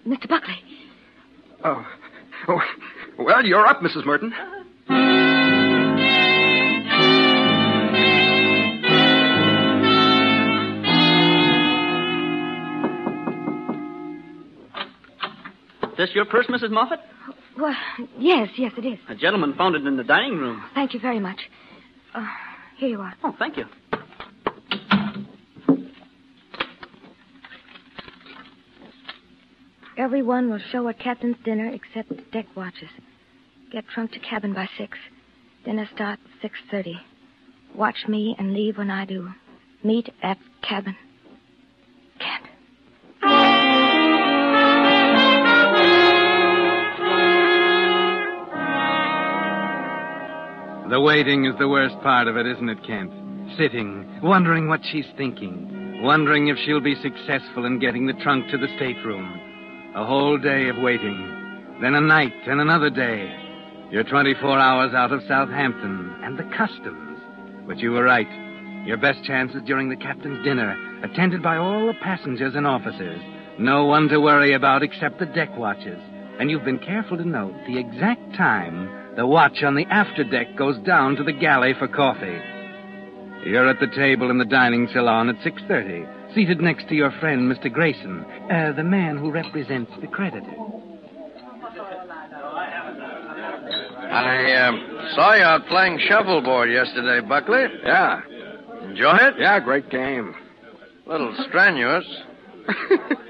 Mr. 0.07 0.29
Buckley. 0.29 0.57
Oh. 1.65 1.87
oh. 2.49 2.61
Well, 3.19 3.45
you're 3.45 3.67
up, 3.67 3.81
Mrs. 3.81 4.05
Merton. 4.05 4.33
This 15.97 16.11
your 16.15 16.27
purse, 16.27 16.47
Mrs. 16.47 16.71
Moffat? 16.71 17.01
Well, 17.59 17.75
yes, 18.19 18.49
yes, 18.59 18.73
it 18.77 18.85
is. 18.85 18.99
A 19.09 19.15
gentleman 19.15 19.55
found 19.55 19.75
it 19.77 19.87
in 19.87 19.97
the 19.97 20.05
dining 20.05 20.37
room. 20.39 20.63
Thank 20.75 20.93
you 20.93 21.01
very 21.01 21.21
much. 21.21 21.39
Uh, 22.15 22.27
here 22.77 22.89
you 22.91 23.01
are. 23.01 23.15
Oh, 23.25 23.35
thank 23.39 23.57
you. 23.57 23.65
Everyone 29.97 30.51
will 30.51 30.61
show 30.71 30.87
at 30.89 30.99
captain's 30.99 31.37
dinner 31.45 31.69
except 31.73 32.31
deck 32.31 32.47
watches. 32.55 32.91
Get 33.73 33.89
trunk 33.89 34.13
to 34.13 34.19
cabin 34.19 34.53
by 34.53 34.69
six. 34.77 34.99
Dinner 35.65 35.89
starts 35.95 36.23
six 36.43 36.55
thirty. 36.71 37.01
Watch 37.75 38.07
me 38.07 38.37
and 38.39 38.53
leave 38.53 38.77
when 38.79 38.91
I 38.91 39.05
do. 39.07 39.31
Meet 39.83 40.11
at 40.23 40.39
cabin. 40.63 40.97
The 50.89 51.01
waiting 51.01 51.47
is 51.47 51.59
the 51.59 51.67
worst 51.67 51.97
part 52.01 52.29
of 52.29 52.37
it, 52.37 52.47
isn't 52.47 52.69
it, 52.69 52.87
Kent? 52.87 53.11
Sitting, 53.59 54.21
wondering 54.23 54.69
what 54.69 54.83
she's 54.85 55.09
thinking, 55.17 56.01
wondering 56.01 56.47
if 56.47 56.57
she'll 56.59 56.81
be 56.81 56.95
successful 57.03 57.65
in 57.65 57.81
getting 57.81 58.07
the 58.07 58.13
trunk 58.23 58.49
to 58.51 58.57
the 58.57 58.69
stateroom. 58.77 59.93
A 59.97 60.07
whole 60.07 60.39
day 60.39 60.69
of 60.69 60.79
waiting, 60.79 61.77
then 61.83 61.97
a 61.97 62.01
night 62.01 62.35
and 62.47 62.61
another 62.61 62.89
day. 62.89 63.35
You're 63.91 64.05
24 64.05 64.61
hours 64.61 64.95
out 64.95 65.11
of 65.11 65.23
Southampton 65.27 66.21
and 66.23 66.39
the 66.39 66.49
customs. 66.57 67.19
But 67.67 67.79
you 67.79 67.91
were 67.91 68.05
right. 68.05 68.31
Your 68.87 68.97
best 68.97 69.25
chance 69.25 69.57
is 69.57 69.63
during 69.67 69.89
the 69.89 69.97
captain's 69.97 70.45
dinner, 70.45 70.77
attended 71.03 71.43
by 71.43 71.57
all 71.57 71.89
the 71.89 71.95
passengers 71.95 72.55
and 72.55 72.65
officers. 72.65 73.21
No 73.59 73.87
one 73.87 74.07
to 74.11 74.21
worry 74.21 74.53
about 74.53 74.85
except 74.85 75.19
the 75.19 75.27
deck 75.27 75.51
watches. 75.59 75.99
And 76.39 76.49
you've 76.49 76.65
been 76.65 76.79
careful 76.79 77.17
to 77.17 77.25
note 77.25 77.55
the 77.67 77.81
exact 77.81 78.37
time 78.37 78.89
the 79.17 79.27
watch 79.27 79.63
on 79.63 79.75
the 79.75 79.87
afterdeck 79.87 80.57
goes 80.57 80.79
down 80.85 81.17
to 81.17 81.25
the 81.25 81.33
galley 81.33 81.73
for 81.79 81.89
coffee. 81.89 82.39
You're 83.45 83.69
at 83.69 83.81
the 83.81 83.95
table 83.95 84.31
in 84.31 84.39
the 84.39 84.45
dining 84.45 84.89
salon 84.93 85.29
at 85.29 85.37
6.30, 85.37 86.35
seated 86.35 86.61
next 86.61 86.89
to 86.89 86.95
your 86.95 87.13
friend, 87.21 87.51
Mr. 87.51 87.73
Grayson, 87.73 88.25
uh, 88.51 88.73
the 88.77 88.85
man 88.85 89.17
who 89.17 89.31
represents 89.31 89.93
the 90.01 90.07
creditor. 90.07 90.55
I 94.09 94.53
uh, 94.53 95.15
saw 95.15 95.35
you 95.35 95.43
out 95.43 95.67
playing 95.69 96.01
shuffleboard 96.09 96.71
yesterday, 96.71 97.27
Buckley. 97.27 97.65
Yeah. 97.85 98.21
Enjoy 98.83 99.17
it? 99.17 99.35
Yeah, 99.39 99.61
great 99.61 99.91
game. 99.91 100.35
A 101.07 101.11
little 101.11 101.35
strenuous. 101.49 102.05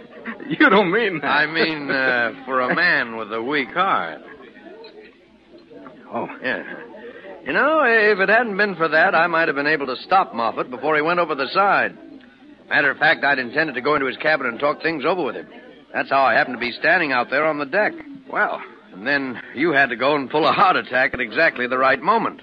You 0.48 0.70
don't 0.70 0.92
mean 0.92 1.20
that. 1.20 1.26
I 1.26 1.46
mean, 1.46 1.90
uh, 1.90 2.44
for 2.44 2.60
a 2.60 2.74
man 2.74 3.16
with 3.16 3.32
a 3.32 3.42
weak 3.42 3.70
heart. 3.70 4.20
Oh. 6.12 6.28
Yeah. 6.42 6.62
You 7.44 7.52
know, 7.52 7.82
if 7.84 8.18
it 8.18 8.28
hadn't 8.28 8.56
been 8.56 8.74
for 8.74 8.88
that, 8.88 9.14
I 9.14 9.26
might 9.28 9.48
have 9.48 9.54
been 9.54 9.66
able 9.66 9.86
to 9.86 9.96
stop 10.02 10.34
Moffat 10.34 10.70
before 10.70 10.96
he 10.96 11.02
went 11.02 11.20
over 11.20 11.34
the 11.34 11.48
side. 11.52 11.96
Matter 12.68 12.90
of 12.90 12.98
fact, 12.98 13.24
I'd 13.24 13.38
intended 13.38 13.74
to 13.74 13.80
go 13.80 13.94
into 13.94 14.06
his 14.06 14.16
cabin 14.16 14.46
and 14.46 14.58
talk 14.58 14.82
things 14.82 15.04
over 15.04 15.22
with 15.22 15.36
him. 15.36 15.48
That's 15.92 16.10
how 16.10 16.22
I 16.22 16.34
happened 16.34 16.56
to 16.56 16.60
be 16.60 16.72
standing 16.72 17.12
out 17.12 17.30
there 17.30 17.46
on 17.46 17.58
the 17.58 17.66
deck. 17.66 17.92
Well. 18.30 18.60
And 18.92 19.06
then 19.06 19.40
you 19.54 19.72
had 19.72 19.90
to 19.90 19.96
go 19.96 20.16
and 20.16 20.30
pull 20.30 20.46
a 20.46 20.52
heart 20.52 20.76
attack 20.76 21.14
at 21.14 21.20
exactly 21.20 21.66
the 21.66 21.78
right 21.78 22.00
moment. 22.00 22.40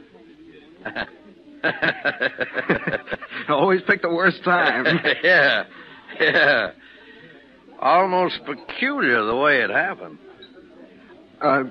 Always 3.50 3.82
pick 3.88 4.02
the 4.02 4.10
worst 4.10 4.44
time. 4.44 4.86
yeah, 5.24 5.64
yeah. 6.20 6.72
Almost 7.80 8.42
peculiar 8.46 9.24
the 9.26 9.36
way 9.36 9.62
it 9.62 9.72
happened. 9.72 10.20
Uh, 11.42 11.64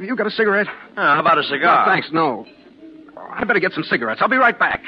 you 0.00 0.16
got 0.16 0.26
a 0.26 0.30
cigarette? 0.30 0.66
Uh, 0.96 1.14
how 1.14 1.20
about 1.20 1.38
a 1.38 1.42
cigar? 1.44 1.86
No, 1.86 1.92
thanks, 1.92 2.08
no. 2.12 2.46
I 3.16 3.44
better 3.44 3.60
get 3.60 3.72
some 3.72 3.84
cigarettes. 3.84 4.20
I'll 4.22 4.28
be 4.28 4.36
right 4.36 4.58
back. 4.58 4.82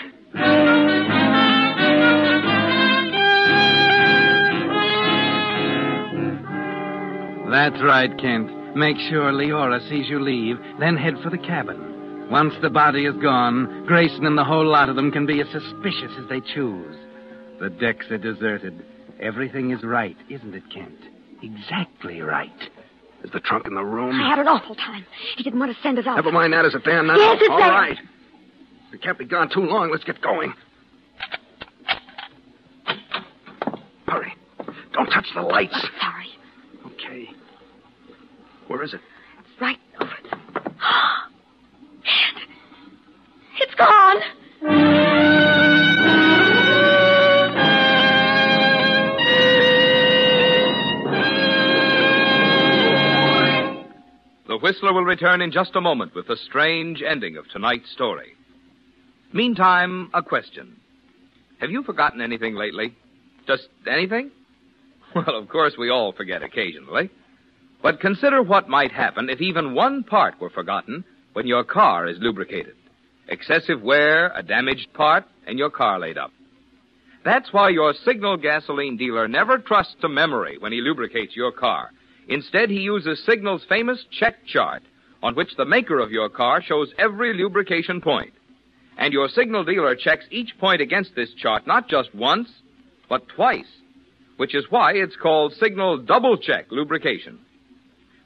That's 7.50 7.82
right, 7.82 8.10
Kent. 8.18 8.76
Make 8.76 8.96
sure 9.10 9.30
Leora 9.30 9.86
sees 9.90 10.08
you 10.08 10.18
leave, 10.18 10.56
then 10.80 10.96
head 10.96 11.14
for 11.22 11.28
the 11.28 11.36
cabin. 11.36 12.28
Once 12.30 12.54
the 12.62 12.70
body 12.70 13.04
is 13.04 13.14
gone, 13.22 13.84
Grayson 13.86 14.24
and 14.24 14.38
the 14.38 14.44
whole 14.44 14.66
lot 14.66 14.88
of 14.88 14.96
them 14.96 15.12
can 15.12 15.26
be 15.26 15.40
as 15.42 15.46
suspicious 15.52 16.10
as 16.18 16.26
they 16.30 16.40
choose. 16.40 16.96
The 17.60 17.68
decks 17.68 18.06
are 18.10 18.16
deserted. 18.16 18.82
Everything 19.20 19.70
is 19.70 19.82
right, 19.84 20.16
isn't 20.30 20.54
it, 20.54 20.62
Kent? 20.72 20.96
Exactly 21.42 22.22
right. 22.22 22.50
Is 23.24 23.30
the 23.32 23.40
trunk 23.40 23.66
in 23.66 23.74
the 23.74 23.84
room? 23.84 24.20
I 24.20 24.28
had 24.30 24.38
an 24.40 24.48
awful 24.48 24.74
time. 24.74 25.04
He 25.36 25.42
didn't 25.44 25.60
want 25.60 25.74
to 25.74 25.80
send 25.82 25.98
us 25.98 26.06
out. 26.06 26.16
Never 26.16 26.32
mind 26.32 26.52
that. 26.52 26.64
Is 26.64 26.74
it 26.74 26.82
there 26.84 27.02
now? 27.02 27.14
Yes, 27.16 27.38
it's 27.40 27.50
All 27.50 27.58
there. 27.58 27.68
right. 27.70 27.96
We 28.90 28.98
can't 28.98 29.18
be 29.18 29.24
gone 29.24 29.48
too 29.48 29.60
long. 29.60 29.90
Let's 29.90 30.04
get 30.04 30.20
going. 30.20 30.52
Hurry. 34.08 34.34
Don't 34.92 35.06
touch 35.06 35.26
the 35.34 35.42
lights. 35.42 35.72
I'm 35.74 35.90
Sorry. 36.00 36.26
Okay. 36.94 37.28
Where 38.66 38.82
is 38.82 38.92
it? 38.92 39.00
It's 39.52 39.60
right 39.60 39.78
over 40.00 40.10
there. 40.30 40.40
It's 43.60 43.74
gone. 43.76 45.41
Whistler 54.72 54.94
will 54.94 55.04
return 55.04 55.42
in 55.42 55.52
just 55.52 55.76
a 55.76 55.82
moment 55.82 56.14
with 56.14 56.28
the 56.28 56.36
strange 56.48 57.02
ending 57.02 57.36
of 57.36 57.46
tonight's 57.50 57.92
story. 57.92 58.32
Meantime, 59.30 60.08
a 60.14 60.22
question. 60.22 60.76
Have 61.60 61.70
you 61.70 61.82
forgotten 61.82 62.22
anything 62.22 62.54
lately? 62.54 62.94
Just 63.46 63.68
anything? 63.86 64.30
Well, 65.14 65.36
of 65.36 65.50
course, 65.50 65.74
we 65.78 65.90
all 65.90 66.12
forget 66.12 66.42
occasionally. 66.42 67.10
But 67.82 68.00
consider 68.00 68.42
what 68.42 68.70
might 68.70 68.92
happen 68.92 69.28
if 69.28 69.42
even 69.42 69.74
one 69.74 70.04
part 70.04 70.40
were 70.40 70.48
forgotten 70.48 71.04
when 71.34 71.46
your 71.46 71.64
car 71.64 72.08
is 72.08 72.16
lubricated. 72.18 72.76
Excessive 73.28 73.82
wear, 73.82 74.32
a 74.34 74.42
damaged 74.42 74.90
part, 74.94 75.26
and 75.46 75.58
your 75.58 75.68
car 75.68 75.98
laid 75.98 76.16
up. 76.16 76.30
That's 77.26 77.52
why 77.52 77.68
your 77.68 77.92
Signal 77.92 78.38
gasoline 78.38 78.96
dealer 78.96 79.28
never 79.28 79.58
trusts 79.58 79.96
to 80.00 80.08
memory 80.08 80.56
when 80.56 80.72
he 80.72 80.80
lubricates 80.80 81.36
your 81.36 81.52
car. 81.52 81.90
Instead, 82.28 82.70
he 82.70 82.80
uses 82.80 83.24
Signal's 83.24 83.64
famous 83.68 84.04
check 84.10 84.46
chart, 84.46 84.82
on 85.22 85.34
which 85.34 85.56
the 85.56 85.64
maker 85.64 85.98
of 85.98 86.10
your 86.10 86.28
car 86.28 86.62
shows 86.62 86.92
every 86.98 87.34
lubrication 87.34 88.00
point. 88.00 88.32
And 88.98 89.12
your 89.12 89.28
Signal 89.28 89.64
dealer 89.64 89.96
checks 89.96 90.24
each 90.30 90.58
point 90.58 90.80
against 90.80 91.14
this 91.14 91.32
chart 91.34 91.66
not 91.66 91.88
just 91.88 92.14
once, 92.14 92.48
but 93.08 93.28
twice, 93.28 93.66
which 94.36 94.54
is 94.54 94.70
why 94.70 94.92
it's 94.92 95.16
called 95.16 95.54
Signal 95.54 95.98
Double 95.98 96.36
Check 96.36 96.66
Lubrication. 96.70 97.38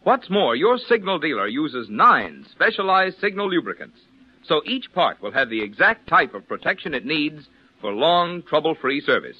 What's 0.02 0.30
more, 0.30 0.54
your 0.54 0.78
Signal 0.78 1.18
dealer 1.18 1.48
uses 1.48 1.88
nine 1.90 2.46
specialized 2.52 3.18
Signal 3.18 3.50
lubricants, 3.50 3.98
so 4.44 4.62
each 4.64 4.92
part 4.92 5.20
will 5.20 5.32
have 5.32 5.50
the 5.50 5.62
exact 5.62 6.09
type 6.09 6.35
of 6.35 6.46
protection 6.46 6.94
it 6.94 7.04
needs 7.04 7.48
for 7.80 7.92
long, 7.92 8.42
trouble-free 8.42 9.00
service. 9.00 9.37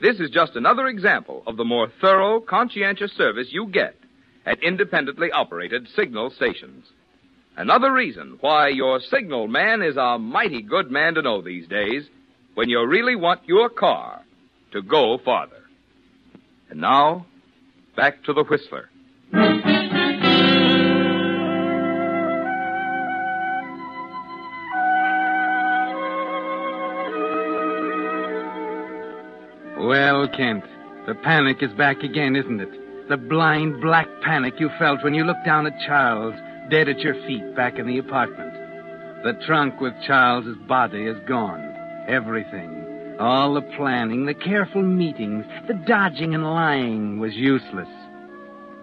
This 0.00 0.18
is 0.18 0.30
just 0.30 0.56
another 0.56 0.86
example 0.86 1.42
of 1.46 1.56
the 1.56 1.64
more 1.64 1.88
thorough, 2.00 2.40
conscientious 2.40 3.12
service 3.12 3.48
you 3.50 3.66
get 3.66 3.94
at 4.46 4.62
independently 4.62 5.30
operated 5.30 5.86
signal 5.94 6.30
stations. 6.30 6.86
Another 7.56 7.92
reason 7.92 8.38
why 8.40 8.68
your 8.68 9.00
signal 9.00 9.46
man 9.46 9.82
is 9.82 9.96
a 9.98 10.18
mighty 10.18 10.62
good 10.62 10.90
man 10.90 11.14
to 11.14 11.22
know 11.22 11.42
these 11.42 11.68
days 11.68 12.04
when 12.54 12.70
you 12.70 12.84
really 12.86 13.16
want 13.16 13.46
your 13.46 13.68
car 13.68 14.22
to 14.72 14.80
go 14.80 15.18
farther. 15.22 15.64
And 16.70 16.80
now, 16.80 17.26
back 17.94 18.22
to 18.24 18.32
the 18.32 18.44
Whistler. 18.44 18.88
Well, 30.20 30.28
Kent, 30.36 30.64
the 31.06 31.14
panic 31.14 31.62
is 31.62 31.72
back 31.78 32.02
again, 32.02 32.36
isn't 32.36 32.60
it? 32.60 33.08
The 33.08 33.16
blind 33.16 33.80
black 33.80 34.06
panic 34.20 34.60
you 34.60 34.68
felt 34.78 35.02
when 35.02 35.14
you 35.14 35.24
looked 35.24 35.46
down 35.46 35.66
at 35.66 35.80
Charles, 35.86 36.34
dead 36.68 36.90
at 36.90 36.98
your 36.98 37.14
feet 37.26 37.56
back 37.56 37.78
in 37.78 37.86
the 37.86 37.96
apartment. 37.96 38.52
The 39.24 39.42
trunk 39.46 39.80
with 39.80 39.94
Charles's 40.06 40.58
body 40.68 41.06
is 41.06 41.16
gone. 41.26 41.74
Everything. 42.06 43.16
All 43.18 43.54
the 43.54 43.62
planning, 43.62 44.26
the 44.26 44.34
careful 44.34 44.82
meetings, 44.82 45.46
the 45.66 45.72
dodging 45.88 46.34
and 46.34 46.44
lying 46.44 47.18
was 47.18 47.32
useless. 47.32 47.88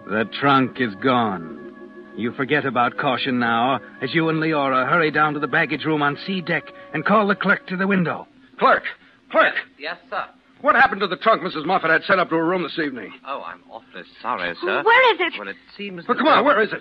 The 0.08 0.28
trunk 0.40 0.80
is 0.80 0.96
gone. 0.96 1.72
You 2.16 2.32
forget 2.32 2.66
about 2.66 2.96
caution 2.96 3.38
now 3.38 3.78
as 4.02 4.12
you 4.12 4.28
and 4.28 4.42
Leora 4.42 4.88
hurry 4.90 5.12
down 5.12 5.34
to 5.34 5.38
the 5.38 5.46
baggage 5.46 5.84
room 5.84 6.02
on 6.02 6.18
C 6.26 6.40
deck 6.40 6.64
and 6.92 7.06
call 7.06 7.28
the 7.28 7.36
clerk 7.36 7.64
to 7.68 7.76
the 7.76 7.86
window. 7.86 8.26
Clerk! 8.58 8.82
Clerk! 9.30 9.54
Yes, 9.78 9.98
sir. 10.10 10.24
What 10.60 10.74
happened 10.74 11.00
to 11.02 11.06
the 11.06 11.16
trunk 11.16 11.42
Mrs. 11.42 11.64
Moffat 11.64 11.90
had 11.90 12.02
sent 12.04 12.18
up 12.20 12.30
to 12.30 12.34
her 12.36 12.44
room 12.44 12.62
this 12.64 12.78
evening? 12.78 13.12
Oh, 13.26 13.42
I'm 13.46 13.62
awfully 13.70 14.02
sorry, 14.20 14.54
sir. 14.60 14.82
Where 14.82 15.14
is 15.14 15.20
it? 15.20 15.38
Well, 15.38 15.48
it 15.48 15.56
seems. 15.76 16.06
Well, 16.08 16.16
come 16.18 16.26
on, 16.26 16.44
where 16.44 16.60
is 16.60 16.72
it? 16.72 16.80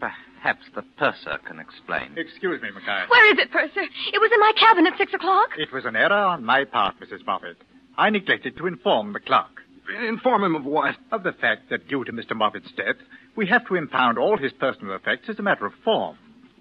Perhaps 0.00 0.64
the 0.74 0.82
purser 0.96 1.38
can 1.46 1.58
explain. 1.58 2.16
Excuse 2.16 2.62
me, 2.62 2.70
Mackay. 2.70 3.08
Where 3.10 3.32
is 3.32 3.38
it, 3.38 3.50
Purser? 3.50 3.82
It 3.82 4.20
was 4.20 4.30
in 4.32 4.40
my 4.40 4.52
cabin 4.58 4.86
at 4.86 4.96
six 4.96 5.12
o'clock. 5.12 5.50
It 5.58 5.72
was 5.72 5.84
an 5.84 5.96
error 5.96 6.12
on 6.12 6.44
my 6.44 6.64
part, 6.64 6.94
Mrs. 7.00 7.26
Moffat. 7.26 7.56
I 7.98 8.08
neglected 8.10 8.56
to 8.56 8.66
inform 8.66 9.12
the 9.12 9.20
clerk. 9.20 9.62
Inform 10.06 10.44
him 10.44 10.54
of 10.54 10.64
what? 10.64 10.94
Of 11.10 11.22
the 11.24 11.32
fact 11.32 11.70
that 11.70 11.88
due 11.88 12.04
to 12.04 12.12
Mr. 12.12 12.36
Moffat's 12.36 12.70
death, 12.76 12.96
we 13.36 13.46
have 13.48 13.66
to 13.66 13.74
impound 13.74 14.16
all 14.18 14.36
his 14.38 14.52
personal 14.52 14.94
effects 14.94 15.28
as 15.28 15.38
a 15.38 15.42
matter 15.42 15.66
of 15.66 15.72
form. 15.84 16.16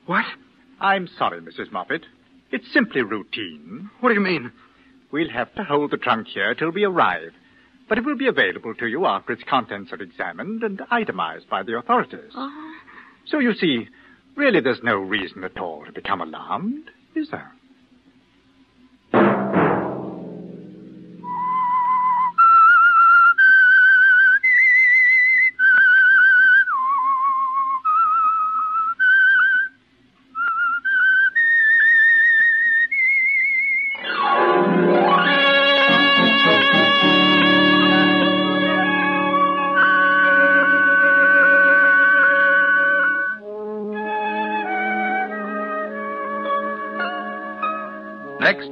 What? 0.07 0.25
I'm 0.81 1.07
sorry, 1.17 1.39
Mrs. 1.41 1.71
Moffat. 1.71 2.05
It's 2.51 2.71
simply 2.73 3.01
routine. 3.03 3.89
What 3.99 4.09
do 4.09 4.15
you 4.15 4.21
mean? 4.21 4.51
We'll 5.11 5.29
have 5.29 5.53
to 5.55 5.63
hold 5.63 5.91
the 5.91 5.97
trunk 5.97 6.27
here 6.27 6.53
till 6.53 6.71
we 6.71 6.83
arrive. 6.83 7.33
But 7.87 7.97
it 7.97 8.05
will 8.05 8.17
be 8.17 8.27
available 8.27 8.73
to 8.75 8.87
you 8.87 9.05
after 9.05 9.31
its 9.33 9.43
contents 9.49 9.91
are 9.93 10.01
examined 10.01 10.63
and 10.63 10.81
itemized 10.91 11.49
by 11.49 11.63
the 11.63 11.77
authorities. 11.77 12.31
Oh. 12.35 12.73
So 13.25 13.39
you 13.39 13.53
see, 13.53 13.87
really 14.35 14.59
there's 14.59 14.83
no 14.83 14.97
reason 14.97 15.43
at 15.43 15.57
all 15.57 15.85
to 15.85 15.91
become 15.91 16.21
alarmed, 16.21 16.89
is 17.15 17.29
there? 17.29 17.53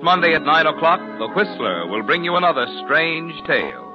Monday 0.05 0.35
at 0.35 0.43
9 0.43 0.67
o'clock, 0.67 0.99
The 1.17 1.27
Whistler 1.29 1.87
will 1.87 2.03
bring 2.03 2.23
you 2.23 2.35
another 2.35 2.67
strange 2.85 3.33
tale. 3.47 3.91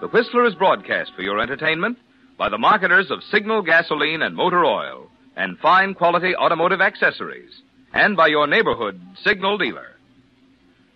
The 0.00 0.06
Whistler 0.06 0.46
is 0.46 0.54
broadcast 0.54 1.10
for 1.16 1.22
your 1.22 1.40
entertainment 1.40 1.98
by 2.38 2.48
the 2.48 2.56
marketers 2.56 3.10
of 3.10 3.24
Signal 3.24 3.62
gasoline 3.62 4.22
and 4.22 4.36
motor 4.36 4.64
oil 4.64 5.10
and 5.34 5.58
fine 5.58 5.94
quality 5.94 6.36
automotive 6.36 6.80
accessories, 6.80 7.50
and 7.92 8.16
by 8.16 8.28
your 8.28 8.46
neighborhood 8.46 9.00
Signal 9.24 9.58
dealer. 9.58 9.96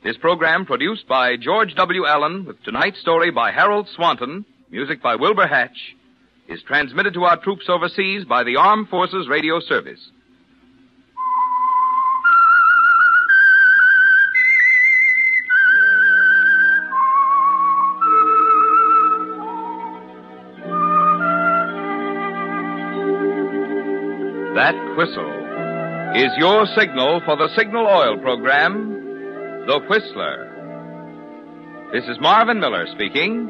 This 0.05 0.17
program 0.19 0.67
produced 0.67 1.09
by 1.09 1.37
George 1.37 1.75
W. 1.75 2.07
Allen 2.07 2.45
with 2.45 2.63
tonight's 2.63 3.01
story 3.01 3.33
by 3.33 3.51
Harold 3.51 3.89
Swanton, 3.97 4.45
music 4.71 5.03
by 5.03 5.17
Wilbur 5.17 5.49
Hatch, 5.49 5.97
is 6.49 6.63
transmitted 6.63 7.15
to 7.15 7.25
our 7.25 7.43
troops 7.43 7.65
overseas 7.69 8.25
by 8.25 8.45
the 8.45 8.55
Armed 8.55 8.89
Forces 8.89 9.27
Radio 9.29 9.59
Service. 9.59 10.13
Whistle 25.03 26.15
is 26.15 26.31
your 26.39 26.65
signal 26.79 27.21
for 27.25 27.35
the 27.35 27.49
Signal 27.57 27.89
Oil 27.89 28.19
program, 28.19 29.65
The 29.67 29.81
Whistler. 29.91 30.49
This 31.93 32.05
is 32.05 32.21
Marvin 32.21 32.61
Miller 32.61 32.87
speaking, 32.95 33.49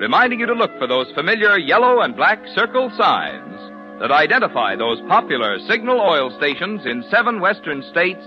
reminding 0.00 0.40
you 0.40 0.46
to 0.46 0.54
look 0.54 0.76
for 0.78 0.88
those 0.88 1.06
familiar 1.14 1.56
yellow 1.56 2.00
and 2.00 2.16
black 2.16 2.40
circle 2.56 2.90
signs 2.98 4.00
that 4.00 4.10
identify 4.10 4.74
those 4.74 5.00
popular 5.02 5.60
Signal 5.68 6.00
Oil 6.00 6.36
stations 6.36 6.84
in 6.84 7.04
seven 7.12 7.40
western 7.40 7.84
states 7.92 8.24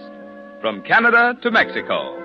from 0.62 0.82
Canada 0.84 1.34
to 1.42 1.52
Mexico. 1.52 2.25